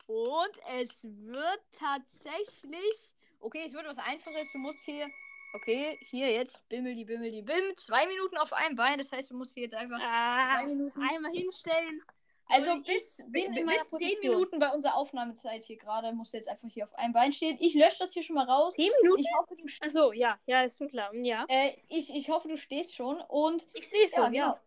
Und 0.08 0.52
es 0.80 1.04
wird 1.06 1.62
tatsächlich. 1.72 3.14
Okay, 3.40 3.64
es 3.66 3.74
wird 3.74 3.86
was 3.88 3.98
Einfaches. 3.98 4.52
Du 4.52 4.58
musst 4.58 4.84
hier. 4.84 5.08
Okay, 5.56 5.98
hier 6.02 6.32
jetzt. 6.32 6.68
Bimmel 6.68 6.96
die 6.96 7.06
Bimmel 7.06 7.32
die 7.32 7.42
Bim. 7.42 7.78
Zwei 7.78 8.06
Minuten 8.08 8.38
auf 8.38 8.52
einem 8.54 8.76
Bein. 8.76 8.98
Das 8.98 9.12
heißt, 9.12 9.32
du 9.32 9.38
musst 9.38 9.54
hier 9.54 9.64
jetzt 9.64 9.76
einfach 9.76 9.98
zwei 10.00 10.06
Ah, 10.06 10.64
Minuten. 10.66 11.02
einmal 11.02 11.32
hinstellen. 11.32 12.02
Also 12.50 12.82
bis, 12.84 13.24
bis 13.28 13.48
meiner 13.50 13.72
zehn 13.72 13.88
Position. 13.88 14.20
Minuten 14.22 14.60
bei 14.60 14.70
unserer 14.70 14.96
Aufnahmezeit 14.96 15.64
hier 15.64 15.78
gerade 15.78 16.12
musst 16.14 16.34
du 16.34 16.38
jetzt 16.38 16.50
einfach 16.50 16.68
hier 16.68 16.86
auf 16.86 16.94
einem 16.96 17.14
Bein 17.14 17.34
stehen. 17.34 17.58
Ich 17.60 17.74
lösche 17.74 17.98
das 18.00 18.14
hier 18.14 18.24
schon 18.24 18.36
mal 18.36 18.46
raus. 18.50 18.76
Zehn 18.76 18.92
Minuten? 19.02 19.22
Ich 19.22 19.30
hoffe, 19.38 19.56
du, 19.56 19.64
Achso, 19.82 20.12
ja, 20.12 20.38
ja, 20.46 20.64
ist 20.64 20.78
schon 20.78 20.90
klar. 20.90 21.14
Ja. 21.16 21.46
äh, 21.48 21.74
ich, 21.90 22.14
ich 22.14 22.30
hoffe, 22.30 22.48
du 22.50 22.58
stehst 22.58 22.96
schon. 22.96 23.20
Und 23.22 23.68
Ich 23.74 23.90
sehe 23.90 24.08
Ja, 24.10 24.24
schon, 24.26 24.34
ja. 24.34 24.46
genau. 24.52 24.60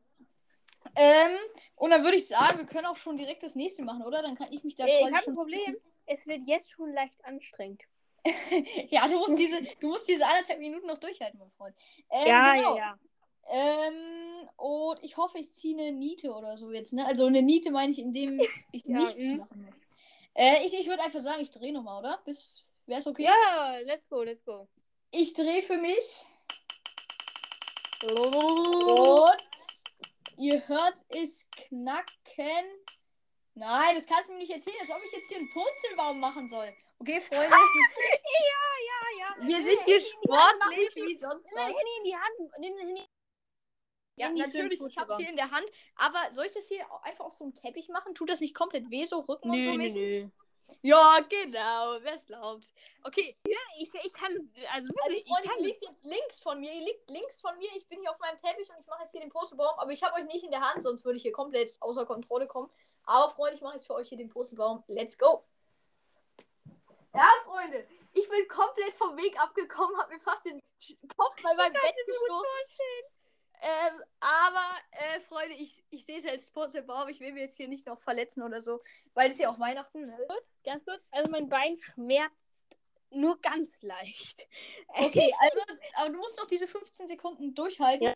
Ähm, 0.95 1.37
und 1.75 1.91
dann 1.91 2.05
würde 2.05 2.17
ich 2.17 2.27
sagen, 2.27 2.59
wir 2.59 2.67
können 2.67 2.87
auch 2.87 2.97
schon 2.97 3.17
direkt 3.17 3.43
das 3.43 3.55
nächste 3.55 3.83
machen, 3.83 4.05
oder? 4.05 4.23
Dann 4.23 4.37
kann 4.37 4.53
ich 4.53 4.65
mich 4.65 4.75
da 4.75 4.87
Äh, 4.87 5.01
quasi 5.01 5.11
ich 5.11 5.17
habe 5.17 5.31
ein 5.31 5.35
Problem. 5.35 5.77
Es 6.07 6.27
wird 6.27 6.43
jetzt 6.47 6.71
schon 6.71 6.93
leicht 6.93 7.25
anstrengend. 7.25 7.83
ja, 8.89 9.07
du 9.07 9.19
musst 9.19 9.39
diese, 9.39 9.63
du 9.81 9.89
musst 9.89 10.09
diese 10.09 10.27
anderthalb 10.27 10.59
Minuten 10.59 10.87
noch 10.87 10.99
durchhalten, 10.99 11.39
mein 11.39 11.51
Freund. 11.53 11.77
Ähm, 12.11 12.27
ja, 12.29 12.55
genau. 12.55 12.77
ja, 12.77 12.79
ja. 12.79 12.99
Ähm, 13.49 14.49
und 14.57 14.99
ich 15.03 15.17
hoffe, 15.17 15.39
ich 15.39 15.53
ziehe 15.53 15.77
eine 15.79 15.93
Niete 15.93 16.33
oder 16.33 16.57
so 16.57 16.71
jetzt, 16.73 16.93
ne? 16.93 17.07
Also 17.07 17.27
eine 17.27 17.43
Niete 17.43 17.71
meine 17.71 17.93
ich, 17.93 17.99
indem 17.99 18.41
ich 18.73 18.85
Ja, 18.85 18.99
nichts 18.99 19.27
mhm. 19.27 19.39
machen 19.39 19.65
muss. 19.65 19.83
Äh, 20.35 20.67
ich 20.67 20.75
ich 20.75 20.87
würde 20.89 21.03
einfach 21.03 21.21
sagen, 21.21 21.41
ich 21.43 21.51
drehe 21.51 21.73
nochmal, 21.73 22.01
oder? 22.01 22.21
Bis. 22.25 22.73
Wäre 22.87 23.01
es 23.01 23.07
okay? 23.07 23.25
Ja, 23.25 23.79
let's 23.85 24.09
go, 24.09 24.23
let's 24.23 24.45
go. 24.45 24.69
Ich 25.11 25.33
drehe 25.33 25.63
für 25.63 25.77
mich. 25.77 26.27
Oh. 28.05 29.29
Und 29.31 29.43
ihr 30.37 30.67
hört 30.69 30.95
es 31.09 31.49
knacken. 31.51 32.65
Nein, 33.55 33.95
das 33.95 34.07
kannst 34.07 34.29
du 34.29 34.33
mir 34.33 34.39
nicht 34.41 34.53
erzählen, 34.53 34.77
als 34.81 34.91
ob 34.91 35.03
ich 35.05 35.13
jetzt 35.13 35.29
hier 35.29 35.39
einen 35.39 35.51
Purzelbaum 35.51 36.21
machen 36.21 36.49
soll. 36.49 36.73
Okay, 36.99 37.21
Freunde, 37.21 37.51
Ja, 37.51 39.39
ja. 39.41 39.49
wir 39.49 39.65
sind 39.65 39.83
hier 39.85 39.99
Nimm 39.99 40.07
sportlich 40.07 40.95
wie 40.97 41.17
sonst 41.17 41.53
Nimm 41.53 41.61
was. 41.61 41.67
Handy 41.67 41.99
in 41.99 42.05
die 42.05 42.17
Hand. 42.17 43.16
Ja, 44.17 44.31
natürlich, 44.31 44.81
ich 44.81 44.97
hab's 44.97 45.17
hier 45.17 45.29
in 45.29 45.37
der 45.37 45.51
Hand. 45.51 45.67
Aber 45.97 46.19
soll 46.33 46.47
ich 46.47 46.55
das 46.55 46.69
hier 46.69 46.85
einfach 47.03 47.27
auf 47.27 47.35
so 47.35 47.45
einem 47.45 47.55
Teppich 47.55 47.89
machen? 47.89 48.15
Tut 48.15 48.31
das 48.31 48.41
nicht 48.41 48.55
komplett 48.55 48.91
weh, 48.91 49.05
so 49.05 49.21
Rücken 49.21 49.51
und 49.51 49.63
so 49.63 49.73
mäßig? 49.75 50.11
nö. 50.25 50.29
Ja, 50.83 51.21
genau, 51.29 51.99
wer 52.01 52.15
es 52.15 52.27
glaubt. 52.27 52.73
Okay, 53.05 53.37
Ich, 53.79 53.91
ich 53.93 54.13
kann, 54.13 54.33
also 54.33 54.67
also 54.73 54.89
wirklich, 54.89 55.19
ich 55.19 55.29
Freunde, 55.29 55.49
kann 55.49 55.59
ihr 55.61 55.67
liegt 55.67 55.83
jetzt 55.83 56.05
links 56.05 56.43
von 56.43 56.61
mir. 56.61 56.73
Ihr 56.73 56.85
liegt 56.87 57.09
links 57.11 57.41
von 57.41 57.57
mir. 57.59 57.69
Ich 57.77 57.87
bin 57.87 58.01
hier 58.01 58.11
auf 58.11 58.19
meinem 58.19 58.39
Teppich 58.39 58.69
und 58.71 58.81
ich 58.81 58.87
mache 58.87 59.03
jetzt 59.03 59.13
hier 59.13 59.21
den 59.21 59.31
Purzelbaum. 59.31 59.79
Aber 59.79 59.93
ich 59.93 60.03
habe 60.03 60.15
euch 60.17 60.27
nicht 60.27 60.45
in 60.45 60.51
der 60.51 60.63
Hand, 60.63 60.83
sonst 60.83 61.05
würde 61.05 61.17
ich 61.17 61.23
hier 61.23 61.33
komplett 61.33 61.77
außer 61.81 62.05
Kontrolle 62.07 62.47
kommen. 62.47 62.71
Aber 63.05 63.31
Freunde, 63.33 63.57
ich 63.57 63.63
mache 63.63 63.75
jetzt 63.75 63.87
für 63.87 63.95
euch 63.95 64.09
hier 64.09 64.19
den 64.19 64.29
Purzelbaum. 64.29 64.83
Let's 64.89 65.17
go. 65.17 65.45
Ja, 67.15 67.29
Freunde, 67.45 67.87
ich 68.13 68.29
bin 68.29 68.49
komplett 68.49 68.95
vom 68.95 69.17
Weg 69.17 69.41
abgekommen, 69.41 69.97
habe 69.99 70.15
mir 70.15 70.21
fast 70.21 70.45
den 70.45 70.61
Kopf 71.17 71.43
bei 71.43 71.55
meinem 71.55 71.73
Bett 71.73 71.95
gestoßen. 72.07 73.16
Ähm, 73.63 74.03
aber, 74.21 74.81
äh, 74.93 75.21
Freunde, 75.21 75.55
ich, 75.55 75.85
ich 75.91 76.05
sehe 76.05 76.19
es 76.19 76.27
als 76.27 76.51
Purzelbaum. 76.51 77.09
Ich 77.09 77.21
will 77.21 77.33
mir 77.33 77.43
jetzt 77.43 77.57
hier 77.57 77.69
nicht 77.69 77.87
noch 77.87 78.01
verletzen 78.01 78.43
oder 78.43 78.61
so, 78.61 78.83
weil 79.15 79.31
es 79.31 79.39
ja 79.39 79.51
auch 79.51 79.59
Weihnachten 79.59 80.09
ist. 80.09 80.27
Kurz, 80.29 80.59
ganz 80.65 80.85
kurz. 80.85 81.09
Also 81.11 81.31
mein 81.31 81.49
Bein 81.49 81.77
schmerzt 81.79 82.35
nur 83.11 83.41
ganz 83.41 83.83
leicht. 83.83 84.47
Okay, 84.89 85.33
also, 85.41 85.61
aber 85.97 86.11
du 86.11 86.19
musst 86.19 86.39
noch 86.39 86.47
diese 86.47 86.67
15 86.67 87.09
Sekunden 87.09 87.55
durchhalten. 87.55 88.09
Ja. 88.09 88.15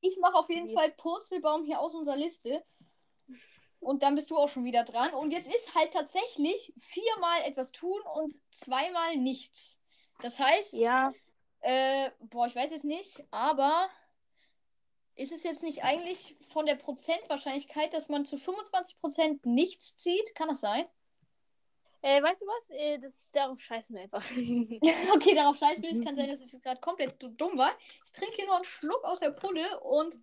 Ich 0.00 0.16
mache 0.20 0.34
auf 0.34 0.48
jeden 0.48 0.68
Ja. 0.68 0.78
Fall 0.78 0.90
Purzelbaum 0.92 1.64
hier 1.64 1.80
aus 1.80 1.94
unserer 1.94 2.16
Liste. 2.16 2.64
Und 3.80 4.02
dann 4.02 4.14
bist 4.14 4.30
du 4.30 4.36
auch 4.36 4.48
schon 4.48 4.64
wieder 4.64 4.84
dran. 4.84 5.12
Und 5.14 5.32
jetzt 5.32 5.48
ist 5.48 5.74
halt 5.74 5.92
tatsächlich 5.92 6.72
viermal 6.80 7.42
etwas 7.44 7.72
tun 7.72 8.00
und 8.14 8.32
zweimal 8.50 9.16
nichts. 9.16 9.78
Das 10.20 10.38
heißt, 10.38 10.74
Ja, 10.74 11.12
äh, 11.60 12.10
boah, 12.20 12.46
ich 12.46 12.56
weiß 12.56 12.72
es 12.72 12.84
nicht, 12.84 13.22
aber 13.30 13.88
ist 15.16 15.32
es 15.32 15.42
jetzt 15.42 15.62
nicht 15.62 15.82
eigentlich 15.82 16.36
von 16.52 16.66
der 16.66 16.76
Prozentwahrscheinlichkeit, 16.76 17.92
dass 17.92 18.08
man 18.08 18.24
zu 18.26 18.36
25% 18.36 19.40
nichts 19.44 19.96
zieht? 19.96 20.34
Kann 20.34 20.48
das 20.48 20.60
sein? 20.60 20.84
äh, 22.02 22.22
weißt 22.22 22.40
du 22.40 22.46
was? 22.46 22.70
Äh, 22.70 22.98
das, 23.00 23.30
darauf 23.32 23.60
scheißen 23.60 23.94
wir 23.96 24.02
einfach. 24.02 24.22
Okay, 25.16 25.34
darauf 25.34 25.56
scheiß 25.56 25.80
mir. 25.80 25.90
Es 25.90 26.04
kann 26.04 26.14
sein, 26.14 26.28
dass 26.28 26.40
es 26.40 26.52
jetzt 26.52 26.62
gerade 26.62 26.80
komplett 26.80 27.20
du- 27.20 27.28
dumm 27.28 27.58
war. 27.58 27.76
Ich 28.04 28.12
trinke 28.12 28.36
hier 28.36 28.46
nur 28.46 28.56
einen 28.56 28.64
Schluck 28.64 29.02
aus 29.04 29.20
der 29.20 29.30
Pulle 29.30 29.80
und 29.80 30.16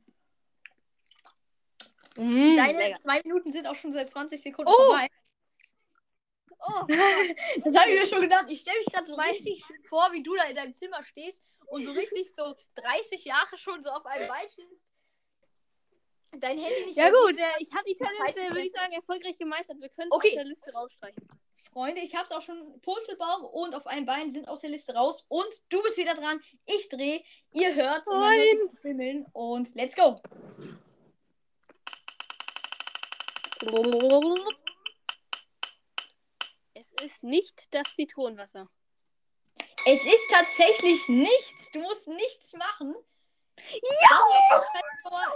Mm, 2.16 2.56
deine 2.56 2.78
lecker. 2.78 2.94
zwei 2.94 3.22
Minuten 3.24 3.52
sind 3.52 3.66
auch 3.66 3.74
schon 3.74 3.92
seit 3.92 4.08
20 4.08 4.40
Sekunden 4.40 4.72
Oh! 4.72 4.84
vorbei. 4.86 5.08
Oh, 6.66 6.86
Das 7.64 7.76
habe 7.78 7.92
ich 7.92 8.00
mir 8.00 8.08
schon 8.08 8.22
gedacht. 8.22 8.46
Ich 8.50 8.62
stelle 8.62 8.78
mich 8.78 8.88
gerade 8.88 9.06
so 9.08 9.16
richtig 9.16 9.64
vor, 9.88 10.08
wie 10.12 10.24
du 10.24 10.36
da 10.36 10.44
in 10.46 10.56
deinem 10.56 10.74
Zimmer 10.76 11.04
stehst 11.04 11.44
und 11.68 11.84
so 11.84 11.92
richtig 11.92 12.34
so 12.34 12.56
30 12.76 13.26
Jahre 13.26 13.58
schon 13.58 13.82
so 13.84 13.90
auf 13.90 14.06
einem 14.06 14.28
Bein 14.28 14.50
stehst. 14.52 14.92
Dein 16.36 16.58
Handy 16.58 16.86
nicht 16.88 16.96
ja 16.96 17.10
gut, 17.12 17.38
äh, 17.38 17.44
ich 17.60 17.72
habe 17.74 17.84
die 17.86 17.96
Talente, 17.96 18.42
würde 18.56 18.66
ich 18.66 18.72
sagen, 18.72 18.92
erfolgreich 18.94 19.38
gemeistert. 19.38 19.80
Wir 19.80 19.90
können 19.90 20.12
Okay. 20.12 20.30
aus 20.30 20.36
der 20.36 20.46
Liste 20.46 20.74
rausstreichen. 20.74 21.28
Freunde, 21.72 22.02
ich 22.02 22.16
habe 22.16 22.26
es 22.26 22.32
auch 22.32 22.42
schon. 22.42 22.80
Purzelbaum 22.82 23.46
und 23.46 23.74
auf 23.76 23.88
einem 23.88 24.06
Bein 24.06 24.30
sind 24.30 24.48
aus 24.48 24.62
der 24.62 24.70
Liste 24.70 24.94
raus. 24.94 25.26
Und 25.28 25.48
du 25.70 25.82
bist 25.84 25.98
wieder 25.98 26.14
dran. 26.14 26.40
Ich 26.66 26.88
drehe. 26.90 27.24
Ihr 27.52 27.74
hört 27.76 28.08
und 28.08 28.20
dann 28.20 28.32
hört 28.32 28.54
es. 28.54 29.26
Und 29.34 29.76
let's 29.76 29.96
go. 29.96 30.22
Ist 37.04 37.22
nicht 37.22 37.74
das 37.74 37.96
Zitronenwasser. 37.96 38.70
Es 39.86 40.06
ist 40.06 40.30
tatsächlich 40.30 41.10
nichts. 41.10 41.70
Du 41.72 41.82
musst 41.82 42.08
nichts 42.08 42.54
machen. 42.54 42.96
Ja! 43.58 44.64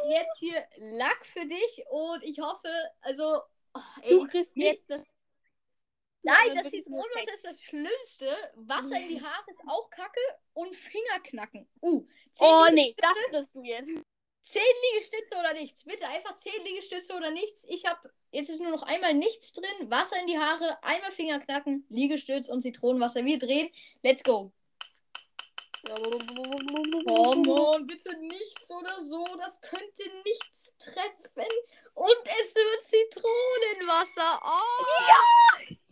Jetzt 0.08 0.38
hier 0.40 0.66
Lack 0.78 1.26
für 1.26 1.46
dich 1.46 1.84
und 1.90 2.24
ich 2.24 2.40
hoffe, 2.40 2.70
also. 3.02 3.42
oh, 3.74 3.80
ey, 4.02 4.10
Du 4.12 4.28
kriegst 4.28 4.56
jetzt 4.56 4.90
das. 4.90 5.02
Nein, 6.24 6.56
das 6.56 6.72
Zitronenwasser 6.72 7.34
ist 7.34 7.46
das 7.46 7.62
Schlimmste. 7.62 8.54
Wasser 8.56 9.00
in 9.02 9.10
die 9.10 9.22
Haare 9.24 9.52
ist 9.52 9.62
auch 9.68 9.90
kacke 9.90 10.22
und 10.54 10.74
Fingerknacken. 10.74 11.70
Uh, 11.82 12.08
Oh 12.40 12.68
nee, 12.72 12.96
das 12.98 13.14
kriegst 13.30 13.56
du 13.56 13.64
jetzt. 13.64 13.92
Zehn 14.48 14.62
Liegestütze 14.94 15.36
oder 15.36 15.54
nichts. 15.54 15.84
Bitte 15.84 16.08
einfach 16.08 16.34
zehn 16.36 16.64
Liegestütze 16.64 17.14
oder 17.14 17.32
nichts. 17.32 17.66
Ich 17.68 17.86
habe 17.86 18.10
jetzt 18.32 18.50
ist 18.50 18.62
nur 18.62 18.72
noch 18.72 18.84
einmal 18.84 19.14
nichts 19.14 19.52
drin. 19.52 19.92
Wasser 19.92 20.22
in 20.22 20.28
die 20.28 20.40
Haare, 20.40 20.82
einmal 20.84 21.12
Fingerknacken, 21.12 21.86
Liegestütz 21.90 22.48
und 22.48 22.62
Zitronenwasser. 22.62 23.26
Wir 23.26 23.40
drehen. 23.40 23.70
Let's 24.04 24.24
go. 24.24 24.54
Oh 25.90 27.36
Mann, 27.36 27.88
bitte 27.88 28.16
nichts 28.20 28.72
oder 28.72 29.02
so. 29.02 29.26
Das 29.36 29.60
könnte 29.60 30.04
nichts 30.24 30.78
treffen. 30.78 31.52
Und 31.94 32.22
es 32.40 32.56
wird 32.56 32.84
Zitronenwasser. 32.84 34.42
Oh. 34.46 34.86
Ja! 35.10 35.76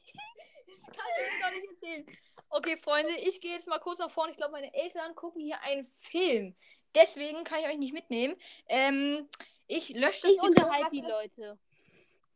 Das 0.68 0.96
kann 0.96 1.08
ich 1.26 1.42
gar 1.42 1.52
nicht 1.52 1.66
erzählen. 1.72 2.06
Okay, 2.50 2.78
Freunde, 2.78 3.12
ich 3.20 3.42
gehe 3.42 3.52
jetzt 3.52 3.68
mal 3.68 3.80
kurz 3.80 4.00
nach 4.00 4.12
vorne. 4.12 4.32
Ich 4.32 4.38
glaube, 4.38 4.54
meine 4.54 4.74
Eltern 4.74 5.14
gucken 5.16 5.42
hier 5.42 5.62
einen 5.64 5.86
Film. 5.86 6.56
Deswegen 6.96 7.44
kann 7.44 7.60
ich 7.62 7.68
euch 7.68 7.78
nicht 7.78 7.94
mitnehmen. 7.94 8.36
Ähm, 8.68 9.28
ich 9.68 9.90
lösche 9.90 10.22
das 10.24 10.34
Ich 10.34 10.42
unterhalte 10.42 10.90
die. 10.92 11.02
Leute. 11.02 11.60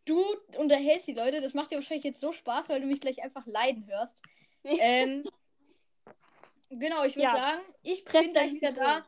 Du 0.05 0.23
unterhältst 0.57 1.07
die 1.07 1.13
Leute. 1.13 1.39
Das 1.41 1.53
macht 1.53 1.71
dir 1.71 1.75
wahrscheinlich 1.75 2.03
jetzt 2.03 2.19
so 2.19 2.31
Spaß, 2.31 2.69
weil 2.69 2.81
du 2.81 2.87
mich 2.87 2.99
gleich 2.99 3.23
einfach 3.23 3.45
leiden 3.45 3.87
hörst. 3.87 4.21
ähm, 4.63 5.23
genau, 6.69 7.03
ich 7.05 7.15
würde 7.15 7.27
Ja. 7.27 7.35
sagen, 7.35 7.61
ich 7.83 8.03
Press 8.03 8.25
bin 8.25 8.33
gleich 8.33 8.53
wieder 8.53 8.73
da. 8.73 9.05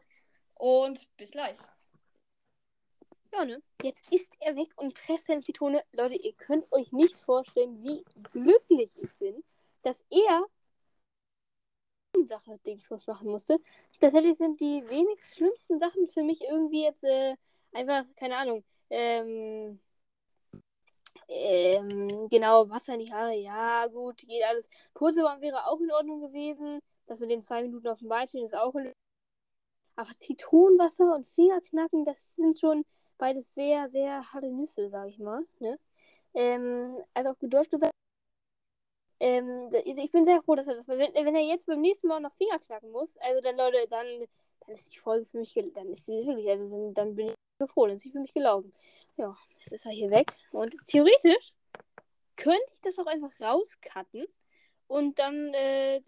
Und 0.56 1.08
bis 1.18 1.32
gleich. 1.32 1.58
Ja, 3.34 3.46
ne? 3.46 3.62
Jetzt 3.82 4.12
ist 4.12 4.36
er 4.40 4.56
weg 4.56 4.72
und 4.76 4.94
presst 4.94 5.26
seine 5.26 5.42
Zitrone. 5.42 5.84
Leute, 5.94 6.16
ihr 6.16 6.34
könnt 6.34 6.72
euch 6.72 6.92
nicht 6.92 7.18
vorstellen, 7.20 7.82
wie 7.84 8.04
glücklich 8.32 8.92
ich 9.02 9.14
bin, 9.16 9.44
dass 9.84 10.06
er 10.10 10.46
Sache 12.28 12.60
Dingsbums 12.66 13.08
machen 13.08 13.30
musste. 13.30 13.60
Tatsächlich 14.00 14.38
sind 14.38 14.60
die 14.60 14.84
wenigst 14.90 15.36
schlimmsten 15.36 15.80
Sachen 15.80 16.08
für 16.10 16.24
mich 16.24 16.42
irgendwie 16.42 16.84
jetzt 16.84 17.04
äh, 17.04 17.36
einfach, 17.74 18.06
keine 18.16 18.38
Ahnung, 18.38 18.64
ähm, 18.90 19.80
ähm, 21.34 22.28
genau, 22.30 22.70
Wasser 22.70 22.94
in 22.94 23.00
die 23.00 23.14
Haare, 23.14 23.36
ja, 23.36 23.88
gut, 23.88 24.18
geht 24.18 24.44
alles. 24.44 24.70
Purzelbaum 24.94 25.40
wäre 25.42 25.66
auch 25.68 25.80
in 25.80 25.92
Ordnung 25.92 26.20
gewesen. 26.22 26.80
Das 27.08 27.20
mit 27.20 27.32
den 27.32 27.42
zwei 27.42 27.62
Minuten 27.62 27.88
auf 27.88 28.00
dem 28.00 28.10
Bein 28.10 28.28
stehen 28.28 28.46
ist 28.46 28.56
auch 28.56 28.76
in 28.76 28.92
Aber 29.96 30.12
Zitronenwasser 30.12 31.16
und 31.16 31.28
Fingerknacken, 31.28 32.04
das 32.04 32.36
sind 32.36 32.60
schon 32.60 32.86
beides 33.18 33.54
sehr, 33.54 33.88
sehr 33.88 34.34
harte 34.34 34.52
Nüsse, 34.52 34.90
sag 34.90 35.08
ich 35.08 35.20
mal. 35.20 35.46
Ne? 35.60 35.80
Ähm, 36.34 36.98
also 37.14 37.30
auf 37.30 37.40
gut 37.40 37.54
Deutsch 37.54 37.70
gesagt, 37.70 37.92
ähm, 39.22 39.70
d- 39.72 39.80
ich 39.86 40.12
bin 40.12 40.26
sehr 40.26 40.42
froh, 40.44 40.56
dass 40.56 40.68
er 40.68 40.76
das, 40.76 40.88
wenn, 40.88 41.00
wenn 41.00 41.36
er 41.36 41.42
jetzt 41.44 41.68
beim 41.68 41.82
nächsten 41.82 42.08
Mal 42.08 42.20
noch 42.22 42.34
Finger 42.34 42.60
knacken 42.60 42.92
muss, 42.92 43.18
also 43.18 43.42
dann 43.42 43.58
Leute, 43.58 43.88
dann, 43.90 44.08
dann 44.66 44.76
ist 44.76 44.94
die 44.94 45.00
Folge 45.00 45.26
für 45.26 45.38
mich, 45.40 45.54
dann 45.74 45.88
ist 45.90 46.06
sie 46.06 46.26
wirklich, 46.26 46.50
also 46.50 46.92
dann- 46.94 47.16
bin 47.16 47.30
ich 47.30 47.70
froh, 47.72 47.88
dann 47.88 47.98
ist 47.98 48.04
sie 48.04 48.12
für 48.12 48.20
mich 48.20 48.34
gelaufen. 48.34 48.74
Ja, 49.18 49.38
jetzt 49.60 49.74
ist 49.74 49.86
er 49.86 49.92
hier 49.94 50.12
weg 50.12 50.34
und 50.52 50.76
theoretisch 50.88 51.54
könnte 52.38 52.74
ich 52.76 52.82
das 52.82 53.00
auch 53.00 53.08
einfach 53.08 53.32
rauscutten 53.42 54.26
und 54.88 55.20
dann 55.20 55.54
äh, 55.54 56.02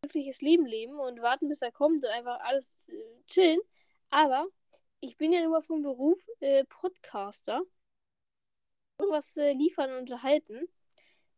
glückliches 0.00 0.40
Leben 0.40 0.64
leben 0.66 0.98
und 1.00 1.22
warten, 1.22 1.48
bis 1.48 1.62
er 1.62 1.72
kommt 1.72 2.04
und 2.04 2.10
einfach 2.10 2.40
alles 2.40 2.74
äh, 2.88 2.92
chillen. 3.26 3.60
Aber 4.10 4.46
ich 5.00 5.16
bin 5.16 5.32
ja 5.32 5.42
nur 5.44 5.62
vom 5.62 5.82
Beruf 5.82 6.20
äh, 6.40 6.64
Podcaster. 6.64 7.62
Irgendwas 8.98 9.36
äh, 9.36 9.52
liefern 9.52 9.90
und 9.92 9.98
unterhalten. 9.98 10.66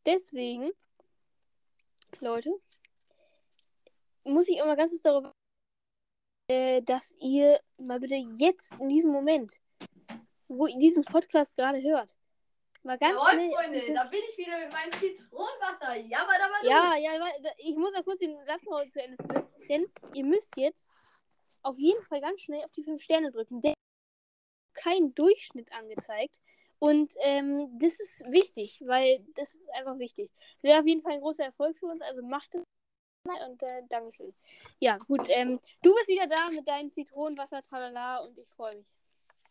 Deswegen, 0.07 0.71
Leute, 2.21 2.51
muss 4.25 4.49
ich 4.49 4.59
immer 4.59 4.77
ganz 4.77 4.91
kurz 4.91 5.03
darüber, 5.03 5.33
äh, 6.51 6.83
dass 6.83 7.17
ihr 7.21 7.59
mal 7.79 8.01
bitte 8.01 8.17
jetzt 8.17 8.75
in 8.81 8.89
diesem 8.89 9.13
Moment, 9.13 9.61
wo 10.49 10.67
ihr 10.67 10.79
diesen 10.79 11.05
Podcast 11.05 11.57
gerade 11.57 11.83
hört, 11.83 12.15
mal 12.83 12.99
ganz 12.99 13.15
Jawohl, 13.15 13.31
schnell. 13.31 13.51
Freunde, 13.53 13.95
da 13.95 14.05
bin 14.05 14.21
ich 14.31 14.39
wieder 14.39 14.59
mit 14.59 14.73
meinem 14.73 14.93
Zitronenwasser. 14.93 15.97
Ja, 15.97 16.19
aber 16.19 16.33
da 16.33 16.45
war 16.51 16.65
ja, 16.65 16.97
ja, 16.97 17.27
ich 17.59 17.77
muss 17.77 17.93
da 17.93 18.03
kurz 18.03 18.19
den 18.19 18.37
Satz 18.45 18.65
noch 18.67 18.85
zu 18.87 19.03
Ende 19.03 19.17
führen. 19.25 19.49
Denn 19.69 19.87
ihr 20.13 20.25
müsst 20.25 20.55
jetzt 20.57 20.91
auf 21.63 21.79
jeden 21.79 22.05
Fall 22.05 22.21
ganz 22.21 22.43
schnell 22.43 22.63
auf 22.65 22.73
die 22.73 22.85
5 22.85 23.03
Sterne 23.03 23.31
drücken. 23.31 23.61
Denn 23.63 23.75
kein 24.75 25.15
Durchschnitt 25.15 25.73
angezeigt. 25.73 26.41
Und 26.85 27.15
ähm, 27.23 27.79
das 27.79 27.99
ist 27.99 28.31
wichtig, 28.31 28.83
weil 28.85 29.19
das 29.37 29.55
ist 29.55 29.71
einfach 29.71 29.99
wichtig. 29.99 30.31
Wäre 30.61 30.81
auf 30.81 30.87
jeden 30.87 31.01
Fall 31.01 31.13
ein 31.13 31.23
großer 31.23 31.45
Erfolg 31.45 31.79
für 31.79 31.87
uns, 31.87 32.03
also 32.03 32.21
macht 32.21 32.55
es. 32.55 32.63
Und 33.25 33.63
äh, 33.63 33.83
Dankeschön. 33.89 34.35
Ja, 34.81 34.99
gut. 34.99 35.27
Ähm, 35.31 35.59
du 35.81 35.95
bist 35.95 36.09
wieder 36.09 36.27
da 36.27 36.51
mit 36.51 36.69
deinem 36.69 36.93
Zitronenwasser, 36.93 37.63
tralala, 37.63 38.19
und 38.19 38.37
ich 38.39 38.51
freue 38.51 38.77
mich. 38.77 38.87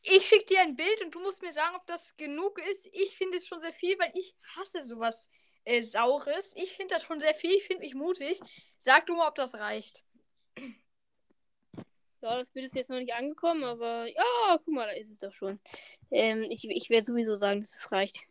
Ich 0.03 0.27
schicke 0.27 0.45
dir 0.45 0.59
ein 0.59 0.75
Bild 0.75 1.03
und 1.03 1.15
du 1.15 1.21
musst 1.21 1.41
mir 1.41 1.51
sagen, 1.51 1.75
ob 1.75 1.87
das 1.87 2.15
genug 2.17 2.61
ist. 2.69 2.87
Ich 2.91 3.17
finde 3.17 3.37
es 3.37 3.47
schon 3.47 3.61
sehr 3.61 3.73
viel, 3.73 3.97
weil 3.97 4.11
ich 4.13 4.35
hasse 4.55 4.83
sowas 4.83 5.27
äh, 5.63 5.81
Saures. 5.81 6.55
Ich 6.55 6.73
finde 6.73 6.93
das 6.93 7.01
schon 7.01 7.19
sehr 7.19 7.33
viel. 7.33 7.53
Ich 7.53 7.63
finde 7.63 7.81
mich 7.81 7.95
mutig. 7.95 8.41
Sag 8.77 9.07
du 9.07 9.15
mal, 9.15 9.27
ob 9.27 9.33
das 9.33 9.55
reicht. 9.55 10.03
Ja, 12.23 12.37
das 12.37 12.49
Bild 12.51 12.65
ist 12.65 12.75
jetzt 12.75 12.89
noch 12.89 12.99
nicht 12.99 13.13
angekommen, 13.13 13.65
aber 13.65 14.07
ja, 14.07 14.57
guck 14.63 14.67
mal, 14.73 14.85
da 14.87 14.93
ist 14.93 15.11
es 15.11 15.19
doch 15.19 15.33
schon. 15.33 15.59
Ähm, 16.09 16.43
ich 16.49 16.63
ich 16.69 16.89
werde 16.89 17.03
sowieso 17.03 17.35
sagen, 17.35 17.59
dass 17.59 17.75
es 17.75 17.91
reicht. 17.91 18.23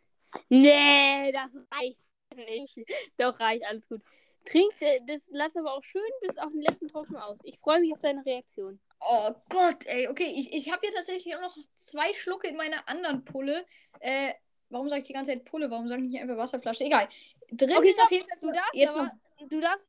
Nee, 0.48 1.30
das 1.32 1.58
reicht 1.70 2.06
nicht. 2.34 2.78
Doch, 3.18 3.38
reicht, 3.38 3.66
alles 3.66 3.86
gut. 3.86 4.00
Trink 4.46 4.72
das, 5.06 5.28
lass 5.30 5.56
aber 5.58 5.74
auch 5.74 5.82
schön 5.82 6.00
bis 6.22 6.38
auf 6.38 6.50
den 6.52 6.62
letzten 6.62 6.88
Tropfen 6.88 7.16
aus. 7.16 7.40
Ich 7.44 7.58
freue 7.58 7.80
mich 7.80 7.92
auf 7.92 8.00
deine 8.00 8.24
Reaktion. 8.24 8.80
Oh 9.00 9.32
Gott, 9.50 9.84
ey. 9.84 10.08
Okay, 10.08 10.32
ich, 10.34 10.50
ich 10.54 10.70
habe 10.72 10.80
hier 10.82 10.94
tatsächlich 10.94 11.36
auch 11.36 11.42
noch 11.42 11.56
zwei 11.74 12.14
Schlucke 12.14 12.48
in 12.48 12.56
meiner 12.56 12.88
anderen 12.88 13.24
Pulle. 13.26 13.66
Äh, 14.00 14.32
warum 14.70 14.88
sage 14.88 15.02
ich 15.02 15.06
die 15.06 15.12
ganze 15.12 15.32
Zeit 15.32 15.44
Pulle? 15.44 15.70
Warum 15.70 15.86
sage 15.86 16.02
ich 16.02 16.10
nicht 16.12 16.22
einfach 16.22 16.38
Wasserflasche? 16.38 16.84
Egal. 16.84 17.08
Drin 17.50 17.76
Okay, 17.76 17.90
sind 17.90 18.00
auf 18.00 18.10
jeden 18.10 18.26
Fall 18.26 18.38
Du 18.40 18.52
darfst 18.52 18.74
jetzt 18.74 18.96
aber, 18.96 19.04
noch. 19.38 19.48
du 19.50 19.60
darfst 19.60 19.88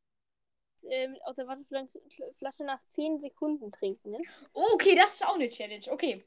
ähm, 0.90 1.18
aus 1.24 1.36
der 1.36 1.48
Wasserflasche 1.48 2.64
nach 2.64 2.84
10 2.84 3.20
Sekunden 3.20 3.72
trinken. 3.72 4.12
Ne? 4.12 4.20
Okay, 4.54 4.96
das 4.96 5.14
ist 5.14 5.26
auch 5.26 5.36
eine 5.36 5.50
Challenge. 5.50 5.86
Okay. 5.90 6.24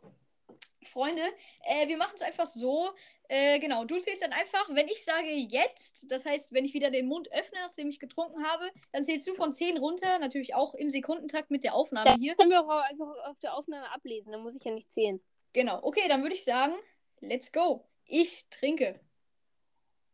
Freunde, 0.86 1.22
äh, 1.64 1.88
wir 1.88 1.96
machen 1.96 2.12
es 2.14 2.22
einfach 2.22 2.46
so. 2.46 2.90
Äh, 3.28 3.58
genau, 3.58 3.84
du 3.84 3.98
zählst 3.98 4.22
dann 4.22 4.32
einfach, 4.32 4.68
wenn 4.70 4.86
ich 4.86 5.04
sage 5.04 5.26
jetzt, 5.32 6.06
das 6.10 6.24
heißt, 6.24 6.52
wenn 6.52 6.64
ich 6.64 6.74
wieder 6.74 6.90
den 6.90 7.06
Mund 7.06 7.30
öffne, 7.32 7.58
nachdem 7.60 7.88
ich 7.88 7.98
getrunken 7.98 8.44
habe, 8.44 8.70
dann 8.92 9.02
zählst 9.02 9.26
du 9.26 9.34
von 9.34 9.52
10 9.52 9.78
runter, 9.78 10.18
natürlich 10.20 10.54
auch 10.54 10.74
im 10.74 10.88
Sekundentakt 10.88 11.50
mit 11.50 11.64
der 11.64 11.74
Aufnahme 11.74 12.10
Das 12.10 12.18
hier. 12.20 12.36
können 12.36 12.50
wir 12.50 12.60
auch 12.60 12.68
einfach 12.68 13.08
auf 13.26 13.38
der 13.40 13.54
Aufnahme 13.54 13.90
ablesen, 13.92 14.30
dann 14.30 14.42
muss 14.42 14.54
ich 14.54 14.62
ja 14.64 14.70
nicht 14.70 14.90
zählen. 14.90 15.20
Genau, 15.52 15.80
okay, 15.82 16.06
dann 16.08 16.22
würde 16.22 16.36
ich 16.36 16.44
sagen, 16.44 16.74
let's 17.20 17.50
go. 17.50 17.84
Ich 18.04 18.46
trinke. 18.48 19.00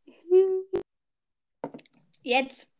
Jetzt. 2.22 2.71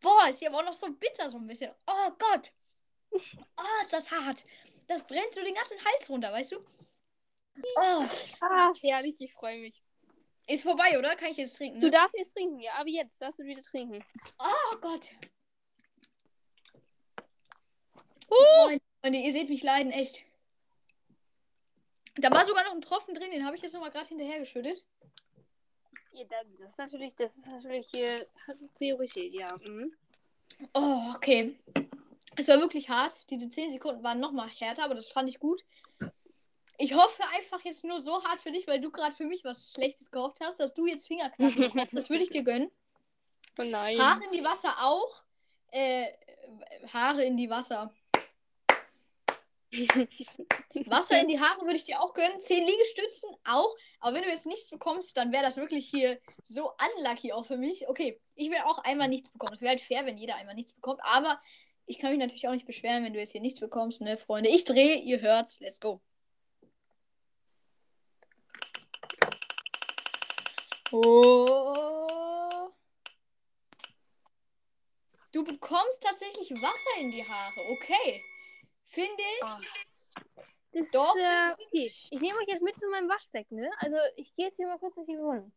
Boah, 0.00 0.28
ist 0.28 0.38
hier 0.38 0.48
aber 0.48 0.58
auch 0.58 0.64
noch 0.64 0.74
so 0.74 0.90
bitter 0.92 1.28
so 1.30 1.36
ein 1.36 1.46
bisschen. 1.46 1.72
Oh 1.86 2.10
Gott. 2.18 2.52
Oh, 3.12 3.80
ist 3.82 3.92
das 3.92 4.10
hart. 4.10 4.44
Das 4.86 5.06
brennt 5.06 5.32
so 5.32 5.42
den 5.42 5.54
ganzen 5.54 5.76
Hals 5.84 6.08
runter, 6.08 6.32
weißt 6.32 6.52
du? 6.52 6.58
Oh, 7.76 8.04
Ah, 8.40 8.72
herrlich, 8.80 9.16
ich 9.20 9.32
freue 9.34 9.60
mich. 9.60 9.82
ist 10.46 10.62
vorbei, 10.62 10.98
oder? 10.98 11.14
Kann 11.16 11.30
ich 11.32 11.36
jetzt 11.36 11.56
trinken? 11.56 11.80
Du 11.80 11.86
Ne? 11.86 11.92
darfst 11.92 12.16
jetzt 12.16 12.32
trinken, 12.34 12.60
ja, 12.60 12.72
aber 12.74 12.88
jetzt 12.88 13.20
darfst 13.20 13.38
du 13.38 13.44
wieder 13.44 13.62
trinken. 13.62 14.04
Oh 14.38 14.76
Gott. 14.80 15.10
Uh. 18.30 18.34
Freunde, 18.64 18.82
Freunde, 19.02 19.18
ihr 19.18 19.32
seht 19.32 19.48
mich 19.48 19.62
leiden, 19.62 19.92
echt. 19.92 20.20
Da 22.16 22.30
war 22.30 22.44
sogar 22.44 22.64
noch 22.64 22.72
ein 22.74 22.80
Tropfen 22.82 23.14
drin, 23.14 23.30
den 23.30 23.44
habe 23.46 23.56
ich 23.56 23.62
jetzt 23.62 23.72
nochmal 23.72 23.90
gerade 23.90 24.08
hinterher 24.08 24.38
geschüttet. 24.40 24.86
Ja, 26.12 26.24
da- 26.28 26.36
das 26.58 26.72
ist 26.72 26.78
natürlich, 26.78 27.14
das 27.14 27.36
ist 27.36 27.46
natürlich 27.46 27.86
hat 28.46 28.56
Priorität, 28.74 29.32
ja. 29.34 29.48
Mhm. 29.66 29.92
Oh, 30.74 31.12
okay. 31.14 31.56
Es 32.36 32.48
war 32.48 32.58
wirklich 32.58 32.88
hart. 32.88 33.20
Diese 33.30 33.48
10 33.48 33.70
Sekunden 33.70 34.02
waren 34.02 34.20
nochmal 34.20 34.48
härter, 34.48 34.84
aber 34.84 34.94
das 34.94 35.08
fand 35.08 35.28
ich 35.28 35.38
gut. 35.38 35.64
Ich 36.78 36.94
hoffe 36.94 37.22
einfach 37.36 37.62
jetzt 37.64 37.84
nur 37.84 38.00
so 38.00 38.22
hart 38.24 38.40
für 38.40 38.50
dich, 38.50 38.66
weil 38.66 38.80
du 38.80 38.90
gerade 38.90 39.14
für 39.14 39.24
mich 39.24 39.44
was 39.44 39.72
Schlechtes 39.72 40.10
gehofft 40.10 40.38
hast, 40.42 40.60
dass 40.60 40.72
du 40.74 40.86
jetzt 40.86 41.06
Fingerknacken 41.08 41.60
bekommst. 41.68 41.92
Das 41.92 42.08
würde 42.10 42.24
ich 42.24 42.30
dir 42.30 42.42
gönnen. 42.44 42.70
Oh 43.58 43.62
nein. 43.64 43.98
Haare 43.98 44.24
in 44.24 44.32
die 44.32 44.44
Wasser 44.44 44.74
auch. 44.80 45.24
Äh, 45.72 46.06
Haare 46.92 47.24
in 47.24 47.36
die 47.36 47.50
Wasser. 47.50 47.92
Wasser 49.72 51.20
in 51.20 51.28
die 51.28 51.38
Haare 51.40 51.60
würde 51.62 51.76
ich 51.76 51.84
dir 51.84 52.00
auch 52.00 52.14
gönnen. 52.14 52.40
10 52.40 52.66
Liegestützen 52.66 53.30
auch. 53.44 53.74
Aber 54.00 54.16
wenn 54.16 54.22
du 54.22 54.28
jetzt 54.28 54.46
nichts 54.46 54.70
bekommst, 54.70 55.16
dann 55.16 55.32
wäre 55.32 55.44
das 55.44 55.56
wirklich 55.56 55.88
hier 55.88 56.20
so 56.44 56.72
unlucky 56.96 57.32
auch 57.32 57.46
für 57.46 57.56
mich. 57.56 57.88
Okay, 57.88 58.20
ich 58.34 58.50
will 58.50 58.58
auch 58.64 58.78
einmal 58.84 59.08
nichts 59.08 59.30
bekommen. 59.30 59.52
Es 59.52 59.60
wäre 59.62 59.70
halt 59.70 59.80
fair, 59.80 60.06
wenn 60.06 60.18
jeder 60.18 60.36
einmal 60.36 60.54
nichts 60.54 60.72
bekommt. 60.72 61.00
Aber 61.02 61.40
ich 61.86 61.98
kann 61.98 62.10
mich 62.10 62.18
natürlich 62.20 62.48
auch 62.48 62.52
nicht 62.52 62.66
beschweren, 62.66 63.04
wenn 63.04 63.12
du 63.12 63.20
jetzt 63.20 63.32
hier 63.32 63.40
nichts 63.40 63.60
bekommst, 63.60 64.00
ne, 64.00 64.16
Freunde. 64.18 64.50
Ich 64.50 64.64
drehe, 64.64 64.96
ihr 64.96 65.20
hört's. 65.20 65.60
Let's 65.60 65.80
go. 65.80 66.00
Oh. 70.92 72.70
Du 75.32 75.44
bekommst 75.44 76.02
tatsächlich 76.02 76.50
Wasser 76.50 77.00
in 77.00 77.12
die 77.12 77.24
Haare. 77.24 77.60
Okay. 77.70 78.20
Finde 78.90 79.22
ich. 79.22 79.42
Ah. 79.42 79.60
Das 80.72 80.90
Doch. 80.90 81.16
Ist, 81.16 81.22
äh, 81.22 81.52
okay. 81.52 81.92
Ich 82.10 82.20
nehme 82.20 82.38
euch 82.38 82.48
jetzt 82.48 82.62
mit 82.62 82.76
zu 82.76 82.88
meinem 82.88 83.08
Waschbecken, 83.08 83.56
ne? 83.56 83.70
Also 83.78 83.96
ich 84.16 84.34
gehe 84.34 84.46
jetzt 84.46 84.56
hier 84.56 84.66
mal 84.66 84.78
kurz 84.78 84.94
durch 84.94 85.06
die 85.06 85.18
Wohnung. 85.18 85.52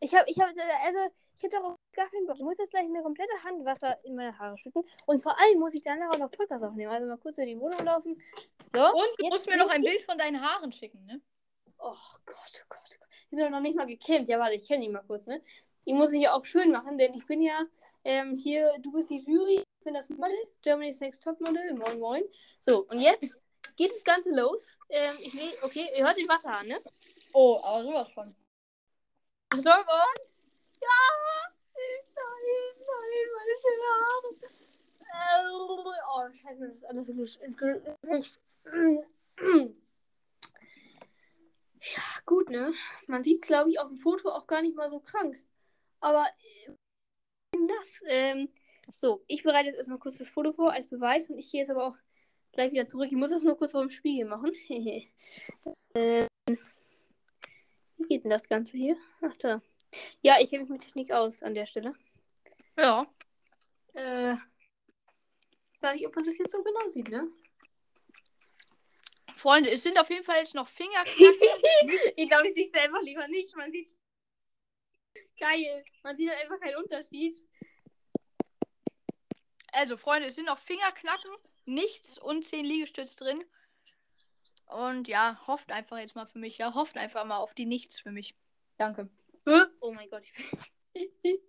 Ich 0.00 0.14
habe, 0.14 0.28
ich 0.28 0.38
habe, 0.38 0.52
also 0.84 0.98
ich 1.36 1.44
habe 1.44 1.50
darauf 1.50 1.76
gar 1.92 2.10
keinen 2.10 2.26
Bock. 2.26 2.36
Ich 2.36 2.42
muss 2.42 2.58
jetzt 2.58 2.70
gleich 2.70 2.84
eine 2.84 3.02
komplette 3.02 3.32
Hand 3.44 3.64
Wasser 3.64 3.98
in 4.04 4.14
meine 4.14 4.38
Haare 4.38 4.58
schütten. 4.58 4.82
Und 5.06 5.22
vor 5.22 5.38
allem 5.38 5.58
muss 5.58 5.74
ich 5.74 5.82
danach 5.82 6.10
auch 6.14 6.18
noch 6.18 6.30
Podcast 6.30 6.62
aufnehmen. 6.62 6.92
Also 6.92 7.06
mal 7.06 7.16
kurz 7.16 7.36
durch 7.36 7.48
die 7.48 7.58
Wohnung 7.58 7.84
laufen. 7.84 8.20
So. 8.72 8.84
Und 8.84 9.08
du 9.18 9.26
musst 9.28 9.48
mir 9.48 9.56
noch 9.56 9.70
ein 9.70 9.82
Bild 9.82 10.02
von 10.02 10.18
deinen 10.18 10.40
Haaren 10.40 10.72
schicken, 10.72 11.04
ne? 11.04 11.20
Oh 11.78 11.94
Gott, 12.26 12.62
oh 12.62 12.66
Gott, 12.68 12.80
oh 12.92 12.98
Gott. 12.98 13.08
Die 13.30 13.36
sind 13.36 13.44
doch 13.44 13.50
noch 13.50 13.60
nicht 13.60 13.76
mal 13.76 13.86
gekämmt. 13.86 14.28
Ja, 14.28 14.38
warte, 14.38 14.54
ich 14.54 14.66
kenne 14.66 14.84
die 14.84 14.90
mal 14.90 15.04
kurz, 15.06 15.26
ne? 15.26 15.42
Ich 15.84 15.94
muss 15.94 16.10
mich 16.10 16.22
ja 16.22 16.34
auch 16.34 16.44
schön 16.44 16.70
machen, 16.70 16.98
denn 16.98 17.14
ich 17.14 17.24
bin 17.26 17.40
ja 17.40 17.64
ähm, 18.04 18.36
hier, 18.36 18.72
du 18.80 18.92
bist 18.92 19.10
die 19.10 19.24
Jury, 19.26 19.62
ich 19.78 19.84
bin 19.84 19.94
das 19.94 20.08
Model, 20.08 20.36
Germany's 20.62 21.00
Next 21.00 21.22
Top 21.22 21.40
Model, 21.40 21.74
moin 21.74 21.98
moin. 22.00 22.24
So, 22.60 22.84
und 22.86 23.00
jetzt 23.00 23.36
geht 23.76 23.92
das 23.92 24.02
Ganze 24.02 24.30
los. 24.34 24.76
Ähm, 24.88 25.14
ich 25.22 25.32
ne, 25.34 25.52
okay, 25.62 25.86
ihr 25.96 26.04
hört 26.04 26.16
den 26.16 26.28
Wasser 26.28 26.58
an, 26.58 26.66
ne? 26.66 26.78
Oh, 27.32 27.60
aber 27.62 27.84
sowas 27.84 28.08
von. 28.12 28.34
Achtung 29.50 29.62
und. 29.62 30.36
Ja! 30.80 30.88
Nein, 31.74 32.34
nein, 32.80 33.28
meine 33.36 33.54
schönen 33.62 33.82
Haare. 33.88 34.28
Äh, 35.00 35.58
Oh, 36.10 36.32
scheiße, 36.32 36.66
das 36.66 36.76
ist 36.76 36.84
alles 36.84 37.06
so 37.06 37.14
gut. 37.14 37.38
Ja, 41.80 42.02
gut, 42.26 42.50
ne? 42.50 42.72
Man 43.06 43.22
sieht, 43.22 43.42
glaube 43.42 43.70
ich, 43.70 43.78
auf 43.78 43.88
dem 43.88 43.96
Foto 43.96 44.30
auch 44.30 44.48
gar 44.48 44.62
nicht 44.62 44.76
mal 44.76 44.88
so 44.88 44.98
krank. 44.98 45.40
Aber 46.00 46.26
äh, 46.26 46.72
das, 47.52 48.02
ähm, 48.06 48.48
so, 48.96 49.22
ich 49.26 49.42
bereite 49.42 49.66
jetzt 49.66 49.76
erstmal 49.76 49.98
kurz 49.98 50.18
das 50.18 50.30
Foto 50.30 50.52
vor 50.52 50.72
als 50.72 50.86
Beweis 50.86 51.28
und 51.30 51.38
ich 51.38 51.50
gehe 51.50 51.60
jetzt 51.60 51.70
aber 51.70 51.86
auch 51.88 51.96
gleich 52.52 52.72
wieder 52.72 52.86
zurück. 52.86 53.08
Ich 53.10 53.16
muss 53.16 53.30
das 53.30 53.42
nur 53.42 53.56
kurz 53.56 53.72
vor 53.72 53.82
dem 53.82 53.90
Spiegel 53.90 54.26
machen. 54.26 54.52
ähm, 55.94 56.26
wie 57.96 58.08
geht 58.08 58.24
denn 58.24 58.30
das 58.30 58.48
Ganze 58.48 58.76
hier? 58.76 58.96
Ach 59.20 59.36
da. 59.36 59.62
Ja, 60.22 60.40
ich 60.40 60.50
kenne 60.50 60.62
mich 60.62 60.70
mit 60.70 60.82
Technik 60.82 61.12
aus 61.12 61.42
an 61.42 61.54
der 61.54 61.66
Stelle. 61.66 61.94
Ja. 62.76 63.06
Äh, 63.94 64.36
weiß 65.80 65.94
nicht, 65.94 66.06
ob 66.06 66.14
man 66.14 66.24
das 66.24 66.38
jetzt 66.38 66.52
so 66.52 66.62
genau 66.62 66.88
sieht, 66.88 67.08
ne? 67.08 67.28
Freunde, 69.34 69.70
es 69.70 69.84
sind 69.84 69.98
auf 70.00 70.10
jeden 70.10 70.24
Fall 70.24 70.40
jetzt 70.40 70.54
noch 70.54 70.68
Fingerknacken. 70.68 71.16
ich 72.16 72.28
glaube, 72.28 72.48
ich 72.48 72.54
sehe 72.54 72.68
es 72.72 72.74
einfach 72.74 73.02
lieber 73.02 73.26
nicht. 73.28 73.54
Man 73.56 73.70
sieht. 73.70 73.88
Geil. 75.38 75.84
Man 76.02 76.16
sieht 76.16 76.28
halt 76.28 76.42
einfach 76.42 76.58
keinen 76.58 76.76
Unterschied. 76.76 77.36
Also, 79.72 79.96
Freunde, 79.96 80.28
es 80.28 80.36
sind 80.36 80.46
noch 80.46 80.58
Fingerknacken, 80.58 81.30
nichts 81.64 82.18
und 82.18 82.44
10 82.44 82.64
Liegestütz 82.64 83.16
drin. 83.16 83.44
Und 84.66 85.08
ja, 85.08 85.40
hofft 85.46 85.72
einfach 85.72 85.98
jetzt 85.98 86.14
mal 86.14 86.26
für 86.26 86.38
mich. 86.38 86.58
Ja, 86.58 86.74
hofft 86.74 86.96
einfach 86.98 87.24
mal 87.24 87.38
auf 87.38 87.54
die 87.54 87.66
Nichts 87.66 88.00
für 88.00 88.10
mich. 88.10 88.34
Danke. 88.76 89.08
Hä? 89.46 89.62
Oh 89.80 89.92
mein 89.92 90.10
Gott. 90.10 90.24
Ich, 90.92 91.10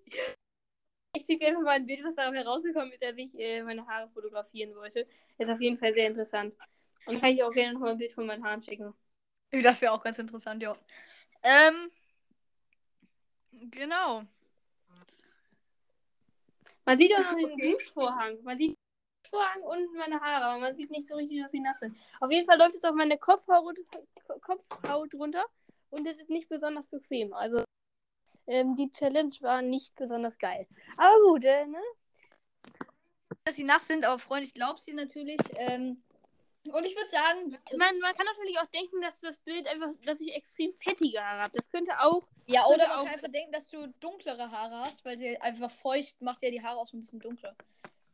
ich 1.13 1.25
schicke 1.25 1.47
einfach 1.47 1.61
mal 1.61 1.71
ein 1.71 1.85
Bild, 1.85 2.03
was 2.03 2.15
da 2.15 2.31
herausgekommen 2.31 2.91
ist, 2.93 3.03
als 3.03 3.17
ich 3.17 3.37
äh, 3.37 3.61
meine 3.61 3.85
Haare 3.85 4.09
fotografieren 4.09 4.75
wollte. 4.75 5.05
Ist 5.37 5.49
auf 5.49 5.59
jeden 5.59 5.77
Fall 5.77 5.91
sehr 5.91 6.07
interessant. 6.07 6.55
Und 7.05 7.15
dann 7.15 7.21
kann 7.21 7.31
ich 7.31 7.43
auch 7.43 7.51
gerne 7.51 7.73
noch 7.73 7.81
mal 7.81 7.91
ein 7.91 7.97
Bild 7.97 8.13
von 8.13 8.25
meinen 8.25 8.43
Haaren 8.43 8.63
schicken. 8.63 8.93
Das 9.51 9.81
wäre 9.81 9.91
auch 9.91 10.03
ganz 10.03 10.19
interessant, 10.19 10.61
ja. 10.63 10.75
Ähm. 11.43 11.91
Genau. 13.71 14.23
Man 16.89 16.97
sieht 16.97 17.13
auch 17.13 17.19
noch 17.19 17.35
den 17.37 17.51
Okay. 17.51 17.73
Duschvorhang. 17.73 18.41
Man 18.41 18.57
sieht 18.57 18.71
den 18.71 18.77
Duschvorhang 19.23 19.61
und 19.61 19.93
meine 19.93 20.19
Haare, 20.19 20.45
aber 20.45 20.59
man 20.59 20.75
sieht 20.75 20.89
nicht 20.89 21.07
so 21.07 21.13
richtig, 21.13 21.39
dass 21.39 21.51
sie 21.51 21.59
nass 21.59 21.77
sind. 21.77 21.95
Auf 22.19 22.31
jeden 22.31 22.47
Fall 22.47 22.57
läuft 22.57 22.73
es 22.73 22.83
auf 22.83 22.95
meine 22.95 23.19
Kopfhaut, 23.19 23.77
Kopfhaut 24.41 25.13
runter 25.13 25.45
und 25.91 26.07
das 26.07 26.17
ist 26.17 26.31
nicht 26.31 26.49
besonders 26.49 26.87
bequem. 26.87 27.31
Also 27.33 27.63
ähm, 28.47 28.75
die 28.75 28.91
Challenge 28.91 29.35
war 29.41 29.61
nicht 29.61 29.93
besonders 29.93 30.39
geil. 30.39 30.65
Aber 30.97 31.15
gut, 31.21 31.45
äh, 31.45 31.67
ne? 31.67 31.77
Dass 33.45 33.55
sie 33.55 33.65
nass 33.65 33.85
sind, 33.85 34.03
aber 34.03 34.17
Freunde, 34.17 34.45
ich 34.45 34.55
glaube 34.55 34.79
sie 34.79 34.93
natürlich. 34.93 35.37
Ähm. 35.57 36.01
Und 36.65 36.85
ich 36.85 36.95
würde 36.95 37.09
sagen, 37.09 37.57
Man, 37.77 37.99
man 37.99 38.13
kann 38.13 38.25
natürlich 38.25 38.59
auch 38.59 38.65
denken, 38.67 39.01
dass 39.01 39.21
das 39.21 39.37
Bild 39.37 39.67
einfach, 39.67 39.89
dass 40.05 40.19
ich 40.19 40.35
extrem 40.35 40.73
fettige 40.73 41.19
Haare 41.23 41.39
habe. 41.43 41.51
Das 41.57 41.69
könnte 41.69 41.91
auch. 41.99 42.23
ja, 42.47 42.61
könnte 42.63 42.75
oder 42.75 42.87
man 42.89 42.97
auch 42.99 43.03
kann 43.05 43.13
einfach 43.13 43.31
denken, 43.31 43.51
dass 43.51 43.69
du 43.69 43.87
dunklere 43.99 44.51
Haare 44.51 44.79
hast, 44.81 45.03
weil 45.05 45.17
sie 45.17 45.39
einfach 45.39 45.71
feucht 45.71 46.21
macht 46.21 46.41
ja 46.43 46.51
die 46.51 46.61
Haare 46.61 46.77
auch 46.77 46.87
so 46.87 46.97
ein 46.97 47.01
bisschen 47.01 47.19
dunkler. 47.19 47.55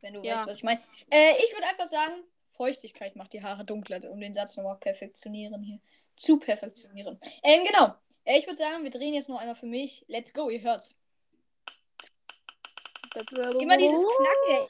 Wenn 0.00 0.14
du 0.14 0.22
Ja. 0.22 0.36
weißt, 0.36 0.46
was 0.46 0.56
ich 0.58 0.62
meine. 0.62 0.80
Äh, 1.10 1.32
ich 1.44 1.52
würde 1.52 1.66
einfach 1.66 1.88
sagen, 1.88 2.22
Feuchtigkeit 2.52 3.16
macht 3.16 3.32
die 3.32 3.42
Haare 3.42 3.64
dunkler, 3.64 4.00
um 4.10 4.20
den 4.20 4.32
Satz 4.32 4.56
nochmal 4.56 4.76
perfektionieren 4.78 5.62
hier. 5.62 5.80
Zu 6.16 6.38
perfektionieren. 6.38 7.18
Ähm, 7.42 7.64
genau. 7.64 7.94
Äh, 8.24 8.38
ich 8.38 8.46
würde 8.46 8.56
sagen, 8.56 8.82
wir 8.84 8.90
drehen 8.90 9.12
jetzt 9.12 9.28
noch 9.28 9.40
einmal 9.40 9.56
für 9.56 9.66
mich. 9.66 10.04
Let's 10.08 10.32
go, 10.32 10.48
ihr 10.48 10.62
hört's. 10.62 10.94
Immer 13.60 13.76
dieses 13.76 14.02
Knacken. 14.02 14.50
ey. 14.50 14.68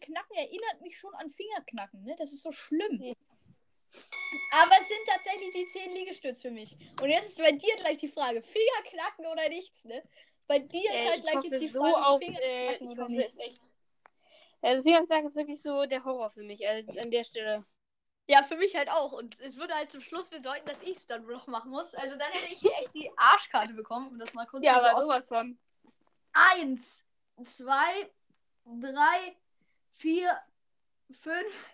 Knacken 0.00 0.36
erinnert 0.36 0.80
mich 0.82 0.98
schon 0.98 1.14
an 1.14 1.30
Fingerknacken, 1.30 2.02
ne? 2.02 2.14
Das 2.18 2.32
ist 2.32 2.42
so 2.42 2.52
schlimm. 2.52 2.96
Ja. 3.02 3.14
Aber 4.62 4.72
es 4.80 4.88
sind 4.88 5.00
tatsächlich 5.06 5.50
die 5.52 5.66
10 5.66 5.92
Liegestütze 5.92 6.42
für 6.48 6.50
mich. 6.54 6.76
Und 7.00 7.10
jetzt 7.10 7.30
ist 7.30 7.38
bei 7.38 7.52
dir 7.52 7.74
gleich 7.76 7.98
die 7.98 8.08
Frage: 8.08 8.42
Fingerknacken 8.42 9.26
oder 9.26 9.48
nichts, 9.48 9.84
ne? 9.84 10.02
Bei 10.46 10.58
dir 10.58 10.90
ist 10.90 10.96
Äh, 10.96 11.06
halt 11.08 11.16
ich 11.18 11.22
gleich 11.22 11.36
hoffe 11.36 11.48
jetzt 11.48 11.60
die 11.62 11.68
so 11.68 11.80
Frage: 11.80 12.06
auf. 12.06 12.22
Äh, 12.22 12.26
Fingerknacken 12.26 12.86
ich 12.86 12.92
oder 12.92 13.02
hoffe, 13.02 13.12
nicht. 13.12 13.26
es 13.26 13.32
ist 13.34 13.40
echt. 13.40 13.72
Also 14.62 14.82
Fingerknacken 14.82 15.26
ist 15.26 15.36
wirklich 15.36 15.62
so 15.62 15.86
der 15.86 16.04
Horror 16.04 16.30
für 16.30 16.42
mich. 16.42 16.66
Also 16.66 16.92
an 16.92 17.10
der 17.10 17.24
Stelle. 17.24 17.64
Ja, 18.28 18.42
für 18.44 18.56
mich 18.56 18.76
halt 18.76 18.90
auch. 18.90 19.12
Und 19.12 19.40
es 19.40 19.56
würde 19.56 19.74
halt 19.74 19.90
zum 19.90 20.00
Schluss 20.00 20.28
bedeuten, 20.28 20.64
dass 20.66 20.82
ich 20.82 20.90
es 20.98 21.06
dann 21.06 21.26
noch 21.26 21.46
machen 21.48 21.70
muss. 21.70 21.94
Also 21.94 22.16
dann 22.16 22.30
hätte 22.30 22.52
ich 22.52 22.60
hier 22.60 22.72
echt 22.78 22.94
die 22.94 23.10
Arschkarte 23.16 23.72
bekommen, 23.74 24.08
um 24.08 24.18
das 24.18 24.32
mal 24.34 24.46
kurz 24.46 24.64
Ja, 24.64 24.80
so 24.80 24.86
aber 24.86 24.98
aus. 24.98 25.04
sowas 25.04 25.28
von. 25.28 25.58
Eins, 26.32 27.04
zwei, 27.42 28.08
drei, 28.64 29.36
vier, 30.00 30.34
fünf, 31.10 31.70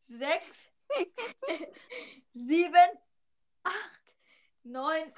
sechs, 0.00 0.68
sieben, 2.32 2.98
acht, 3.62 4.16
neun, 4.64 5.12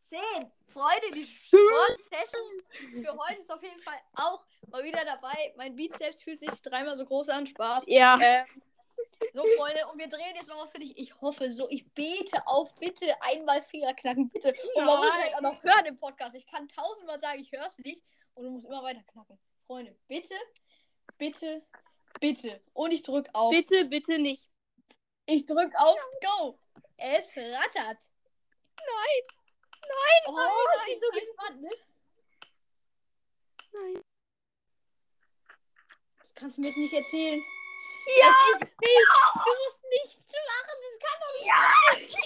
zehn. 0.00 0.52
Freunde, 0.72 1.10
die 1.12 1.24
Sport-Session 1.24 3.02
für 3.02 3.12
heute 3.12 3.40
ist 3.40 3.50
auf 3.50 3.62
jeden 3.62 3.82
Fall 3.82 3.98
auch 4.14 4.46
mal 4.68 4.84
wieder 4.84 5.04
dabei. 5.04 5.52
Mein 5.56 5.74
Bizeps 5.74 6.22
fühlt 6.22 6.38
sich 6.38 6.50
dreimal 6.62 6.96
so 6.96 7.04
groß 7.04 7.28
an. 7.30 7.44
Spaß. 7.44 7.86
Ja. 7.88 8.16
Ähm, 8.20 8.46
so, 9.32 9.42
Freunde, 9.56 9.84
und 9.88 9.98
wir 9.98 10.08
drehen 10.08 10.36
jetzt 10.36 10.48
nochmal 10.48 10.68
für 10.68 10.78
dich. 10.78 10.96
Ich 10.96 11.20
hoffe 11.20 11.50
so, 11.50 11.68
ich 11.70 11.92
bete 11.92 12.46
auf, 12.46 12.72
bitte 12.76 13.20
einmal 13.20 13.62
Finger 13.62 13.94
knacken, 13.94 14.28
bitte. 14.30 14.54
Und 14.76 14.84
man 14.84 14.98
muss 14.98 15.12
halt 15.12 15.34
auch 15.34 15.40
noch 15.40 15.62
hören 15.62 15.86
im 15.86 15.98
Podcast. 15.98 16.36
Ich 16.36 16.46
kann 16.46 16.68
tausendmal 16.68 17.18
sagen, 17.18 17.40
ich 17.40 17.50
höre 17.50 17.66
es 17.66 17.78
nicht. 17.78 18.04
Und 18.34 18.44
du 18.44 18.50
musst 18.50 18.66
immer 18.66 18.82
weiter 18.84 19.02
knacken. 19.02 19.38
Freunde, 19.66 19.96
bitte, 20.06 20.34
bitte, 21.20 21.62
bitte. 22.18 22.60
Und 22.72 22.92
ich 22.92 23.04
drück 23.04 23.28
auf. 23.32 23.52
Bitte, 23.52 23.84
bitte 23.84 24.18
nicht. 24.18 24.50
Ich 25.26 25.46
drück 25.46 25.72
auf 25.76 25.98
Go. 26.20 26.58
Es 26.96 27.36
rattert. 27.36 27.98
Nein. 28.80 29.22
Oh, 30.26 30.32
nein, 30.32 30.88
ich 30.88 30.92
bin 30.92 31.00
so 31.00 31.20
gespannt, 31.20 31.60
ne? 31.60 31.70
Nein. 33.72 34.02
Das 36.18 36.34
kannst 36.34 36.56
du 36.56 36.62
mir 36.62 36.68
jetzt 36.68 36.78
nicht 36.78 36.94
erzählen. 36.94 37.40
Ja. 38.18 38.26
Das 38.26 38.62
ist 38.62 38.68
nichts. 38.80 39.32
Du 39.44 39.50
musst 39.64 39.82
nichts 39.84 40.32
machen. 40.48 40.76
Das 40.82 40.98
kann 40.98 41.18
doch 41.20 41.32
nicht 41.36 42.16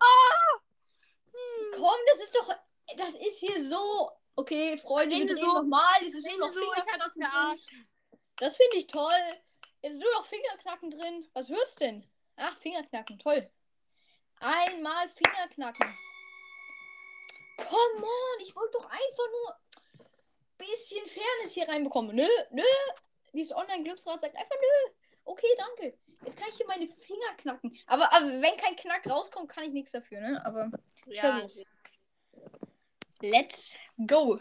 Oh. 0.00 0.58
Hm. 1.32 1.72
Komm, 1.74 1.98
das 2.06 2.20
ist 2.22 2.36
doch. 2.36 2.48
Das 2.96 3.14
ist 3.14 3.38
hier 3.38 3.64
so. 3.64 4.12
Okay, 4.34 4.78
Freunde, 4.78 5.14
wir 5.14 5.22
Ende 5.22 5.34
drehen 5.34 5.44
so. 5.44 5.52
nochmal. 5.54 5.94
Das 6.00 6.14
ist 6.14 6.24
nur 6.24 6.34
Ende 6.34 6.46
noch 6.46 6.54
so, 6.54 6.60
Fingerknacken 6.60 7.22
drin. 7.22 7.60
Das 8.36 8.56
finde 8.56 8.76
ich 8.78 8.86
toll. 8.86 9.42
Jetzt 9.82 9.98
nur 9.98 10.12
noch 10.12 10.26
Fingerknacken 10.26 10.90
drin. 10.90 11.28
Was 11.34 11.50
wird's 11.50 11.76
denn? 11.76 12.08
Ach, 12.36 12.56
Fingerknacken, 12.58 13.18
toll. 13.18 13.50
Einmal 14.40 15.08
Fingerknacken. 15.10 15.96
Come 17.58 18.02
on, 18.04 18.40
ich 18.40 18.54
wollte 18.56 18.78
doch 18.78 18.86
einfach 18.86 19.30
nur 19.30 19.60
ein 20.00 20.06
bisschen 20.58 21.06
Fairness 21.06 21.52
hier 21.52 21.68
reinbekommen. 21.68 22.16
Nö, 22.16 22.26
nö. 22.50 22.62
Dieses 23.32 23.54
Online-Glücksrad 23.54 24.20
sagt 24.20 24.36
einfach 24.36 24.56
nö. 24.56 24.92
Okay, 25.24 25.46
danke. 25.58 25.98
Jetzt 26.24 26.36
kann 26.36 26.48
ich 26.48 26.56
hier 26.56 26.66
meine 26.66 26.86
Finger 26.88 27.34
knacken. 27.38 27.76
Aber, 27.86 28.12
aber 28.12 28.26
wenn 28.26 28.56
kein 28.56 28.76
Knack 28.76 29.08
rauskommt, 29.08 29.50
kann 29.50 29.64
ich 29.64 29.72
nichts 29.72 29.92
dafür, 29.92 30.20
ne? 30.20 30.42
Aber 30.44 30.70
ich 31.06 31.16
Ja, 31.16 31.32
versuch's. 31.32 31.62
Let's 33.22 33.76
go. 34.04 34.40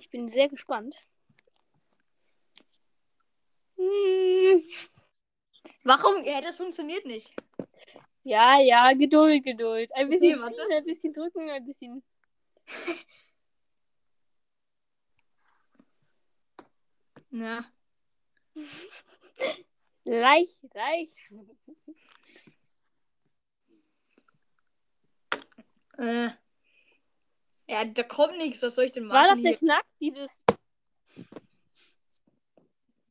ich 0.00 0.08
bin 0.08 0.28
sehr 0.28 0.48
gespannt. 0.48 0.98
Hm. 3.76 4.62
Warum? 5.82 6.24
Ja, 6.24 6.40
das 6.40 6.56
funktioniert 6.56 7.04
nicht. 7.04 7.30
Ja, 8.22 8.58
ja, 8.58 8.94
Geduld, 8.94 9.44
Geduld. 9.44 9.94
Ein 9.94 10.08
bisschen 10.08 10.40
warte. 10.40 10.54
ziehen, 10.54 10.72
ein 10.72 10.84
bisschen 10.84 11.12
drücken, 11.12 11.50
ein 11.50 11.64
bisschen. 11.66 12.02
Na. 17.30 17.70
Leicht, 20.04 20.62
leicht. 20.72 21.18
Äh. 25.98 26.30
Ja, 27.68 27.84
da 27.84 28.02
kommt 28.02 28.36
nichts. 28.36 28.62
Was 28.62 28.74
soll 28.74 28.84
ich 28.84 28.92
denn 28.92 29.06
machen? 29.06 29.16
War 29.16 29.28
das 29.34 29.42
der 29.42 29.50
hier? 29.52 29.58
Knack? 29.58 29.84
Dieses. 30.00 30.38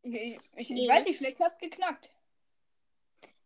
Ich, 0.04 0.14
ich, 0.14 0.40
ich, 0.56 0.70
Nee. 0.70 0.88
weiß 0.88 1.06
nicht, 1.06 1.18
vielleicht 1.18 1.40
hast 1.40 1.62
du 1.62 1.70
geknackt. 1.70 2.12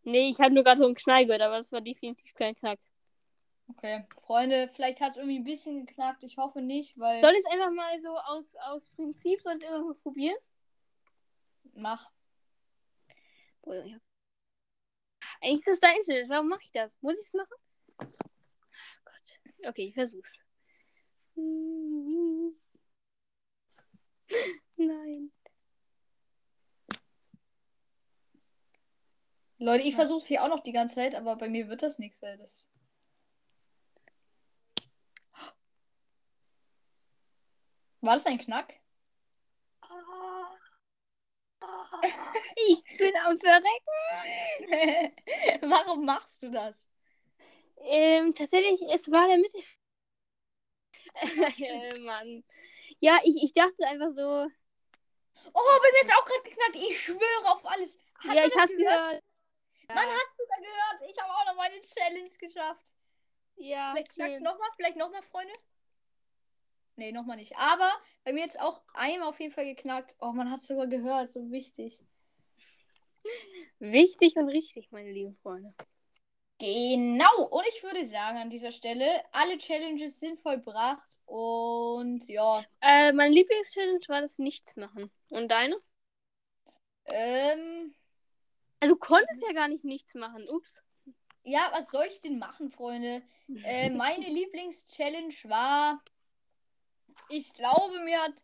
Nee, 0.02 0.28
ich 0.30 0.38
habe 0.40 0.54
nur 0.54 0.64
gerade 0.64 0.78
so 0.78 0.86
einen 0.86 0.94
Knall 0.94 1.24
gehört, 1.26 1.42
aber 1.42 1.56
das 1.56 1.70
war 1.72 1.80
definitiv 1.80 2.34
kein 2.34 2.54
Knack. 2.54 2.78
Okay, 3.70 4.06
Freunde, 4.22 4.70
vielleicht 4.74 5.00
hat 5.00 5.10
es 5.12 5.16
irgendwie 5.18 5.38
ein 5.38 5.44
bisschen 5.44 5.84
geknackt. 5.86 6.22
Ich 6.24 6.36
hoffe 6.38 6.62
nicht, 6.62 6.98
weil. 6.98 7.20
Soll 7.20 7.32
ich 7.32 7.38
es 7.38 7.52
einfach 7.52 7.70
mal 7.70 7.98
so 7.98 8.16
aus, 8.18 8.54
aus 8.56 8.88
Prinzip, 8.90 9.40
soll 9.42 9.56
ich 9.56 9.62
es 9.62 9.68
einfach 9.68 9.84
mal 9.84 9.94
probieren? 9.94 10.36
Mach. 11.74 12.10
Eigentlich 15.40 15.58
ist 15.58 15.68
das 15.68 15.80
dein 15.80 16.02
Schild. 16.04 16.28
Warum 16.30 16.48
mache 16.48 16.62
ich 16.64 16.72
das? 16.72 17.00
Muss 17.02 17.18
ich 17.18 17.26
es 17.26 17.32
machen? 17.34 17.54
Oh 18.00 18.06
Gott. 19.04 19.40
Okay, 19.68 19.88
ich 19.88 19.94
versuch's. 19.94 20.38
Nein. 24.76 25.32
Leute, 29.58 29.82
ich 29.84 29.94
versuche 29.94 30.18
es 30.18 30.26
hier 30.26 30.42
auch 30.42 30.48
noch 30.48 30.62
die 30.62 30.72
ganze 30.72 30.96
Zeit, 30.96 31.14
aber 31.14 31.36
bei 31.36 31.48
mir 31.48 31.68
wird 31.68 31.82
das 31.82 31.98
nichts. 31.98 32.20
Das... 32.20 32.68
War 38.00 38.14
das 38.14 38.26
ein 38.26 38.38
Knack? 38.38 38.74
Ich 42.68 42.98
bin 42.98 43.12
am 43.24 43.38
Verrecken. 43.38 45.14
Warum 45.70 46.04
machst 46.04 46.42
du 46.42 46.50
das? 46.50 46.88
Ähm, 47.78 48.34
tatsächlich, 48.34 48.80
es 48.92 49.10
war 49.10 49.26
der 49.28 49.38
Mitte. 49.38 49.58
Äh, 51.14 51.98
Mann. 52.00 52.44
Ja, 53.00 53.18
ich, 53.24 53.42
ich 53.42 53.52
dachte 53.52 53.86
einfach 53.86 54.10
so. 54.10 54.46
Oh, 55.52 55.78
bei 55.82 55.92
mir 55.92 56.02
ist 56.02 56.12
auch 56.14 56.24
gerade 56.24 56.42
geknackt. 56.42 56.76
Ich 56.76 57.00
schwöre 57.00 57.52
auf 57.52 57.64
alles. 57.64 57.98
Hat 58.18 58.34
ja, 58.34 58.40
man 58.40 58.44
ich 58.48 58.52
das 58.52 58.62
hab's 58.62 58.76
gehört. 58.76 59.22
Man 59.88 60.06
hat 60.06 60.34
sogar 60.34 60.58
gehört. 60.58 61.10
Ich 61.10 61.22
habe 61.22 61.32
auch 61.32 61.46
noch 61.46 61.56
meine 61.56 61.80
Challenge 61.80 62.30
geschafft. 62.38 62.94
Ja, 63.56 63.92
Vielleicht 63.92 64.12
knackst 64.12 64.34
du 64.34 64.36
schön. 64.36 64.44
nochmal, 64.44 64.68
vielleicht 64.76 64.96
nochmal, 64.96 65.22
Freunde. 65.22 65.52
Nee, 66.96 67.12
nochmal 67.12 67.36
nicht. 67.36 67.56
Aber 67.56 67.90
bei 68.24 68.32
mir 68.32 68.40
jetzt 68.40 68.60
auch 68.60 68.82
einmal 68.94 69.28
auf 69.28 69.40
jeden 69.40 69.52
Fall 69.52 69.64
geknackt. 69.64 70.16
Oh, 70.20 70.32
man 70.32 70.50
hat 70.50 70.60
es 70.60 70.66
sogar 70.66 70.86
gehört, 70.86 71.30
so 71.30 71.50
wichtig. 71.50 72.02
Wichtig 73.78 74.36
und 74.36 74.48
richtig, 74.48 74.90
meine 74.90 75.12
lieben 75.12 75.36
Freunde. 75.36 75.74
Genau. 76.58 77.44
Und 77.50 77.64
ich 77.68 77.82
würde 77.82 78.04
sagen 78.06 78.38
an 78.38 78.50
dieser 78.50 78.72
Stelle, 78.72 79.06
alle 79.32 79.58
Challenges 79.58 80.20
sind 80.20 80.40
vollbracht. 80.40 81.02
Und 81.26 82.26
ja, 82.28 82.64
Äh, 82.80 83.12
mein 83.12 83.32
Lieblingschallenge 83.32 84.00
war 84.08 84.20
das 84.20 84.38
Nichts 84.40 84.74
machen. 84.76 85.10
Und 85.30 85.48
deine? 85.48 85.76
ähm, 87.06 87.94
Äh, 88.80 88.88
du 88.88 88.96
konntest 88.96 89.40
ja 89.46 89.52
gar 89.52 89.68
nicht 89.68 89.84
nichts 89.84 90.14
machen. 90.14 90.48
Ups. 90.48 90.82
ja, 91.44 91.68
was 91.72 91.90
soll 91.90 92.06
ich 92.10 92.20
denn 92.20 92.38
machen, 92.38 92.70
Freunde? 92.70 93.22
Äh, 93.62 93.90
meine 93.90 94.26
Lieblingschallenge 94.28 95.34
war, 95.44 96.00
ich 97.28 97.52
glaube, 97.54 98.00
mir 98.00 98.20
hat, 98.22 98.42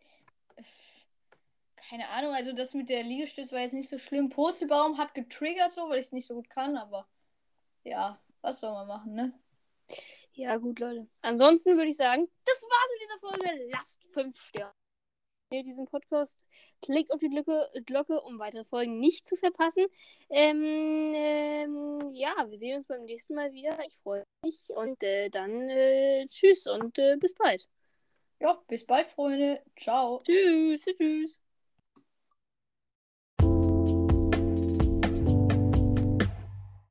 keine 1.77 2.09
Ahnung, 2.11 2.35
also 2.35 2.53
das 2.53 2.75
mit 2.75 2.89
der 2.89 3.03
Liegestütze 3.05 3.55
war 3.55 3.63
jetzt 3.63 3.75
nicht 3.75 3.89
so 3.89 3.99
schlimm. 3.99 4.29
Purzelbaum 4.29 4.99
hat 4.99 5.15
getriggert 5.15 5.71
so, 5.73 5.89
weil 5.89 6.01
ich 6.01 6.07
es 6.07 6.13
nicht 6.13 6.27
so 6.27 6.35
gut 6.35 6.51
kann, 6.51 6.77
aber 6.77 7.07
ja, 7.85 8.21
was 8.41 8.61
soll 8.61 8.73
man 8.73 8.89
machen, 8.89 9.15
ne? 9.15 9.33
Ja, 10.33 10.57
gut, 10.57 10.81
Leute. 10.81 11.07
Ansonsten 11.23 11.77
würde 11.77 11.91
ich 11.91 11.97
sagen, 11.97 12.29
das 12.45 12.63
war's 12.63 12.91
mit 12.93 13.03
dieser 13.03 13.19
Folge. 13.21 13.71
Lasst 13.71 14.03
fünf 14.13 14.41
Sterne. 14.41 14.73
Wenn 15.51 15.59
ihr 15.59 15.65
diesen 15.65 15.87
Podcast 15.87 16.39
klickt 16.83 17.13
auf 17.13 17.21
die 17.21 17.29
Glocke, 17.29 17.71
Glocke, 17.87 18.21
um 18.21 18.39
weitere 18.39 18.65
Folgen 18.65 18.99
nicht 18.99 19.29
zu 19.29 19.37
verpassen. 19.37 19.87
Ähm, 20.31 21.13
ähm, 21.15 22.11
ja, 22.13 22.35
wir 22.49 22.57
sehen 22.57 22.77
uns 22.77 22.87
beim 22.87 23.05
nächsten 23.05 23.35
Mal 23.35 23.53
wieder. 23.53 23.79
Ich 23.87 23.97
freue 24.03 24.25
mich 24.43 24.71
und 24.75 25.03
äh, 25.03 25.29
dann 25.31 25.69
äh, 25.69 26.27
tschüss 26.27 26.67
und 26.67 26.99
äh, 26.99 27.17
bis 27.17 27.35
bald. 27.35 27.69
Ja, 28.41 28.61
bis 28.67 28.85
bald, 28.85 29.09
Freunde. 29.09 29.63
Ciao. 29.77 30.21
Tschüss, 30.25 30.85
tschüss. 30.85 31.44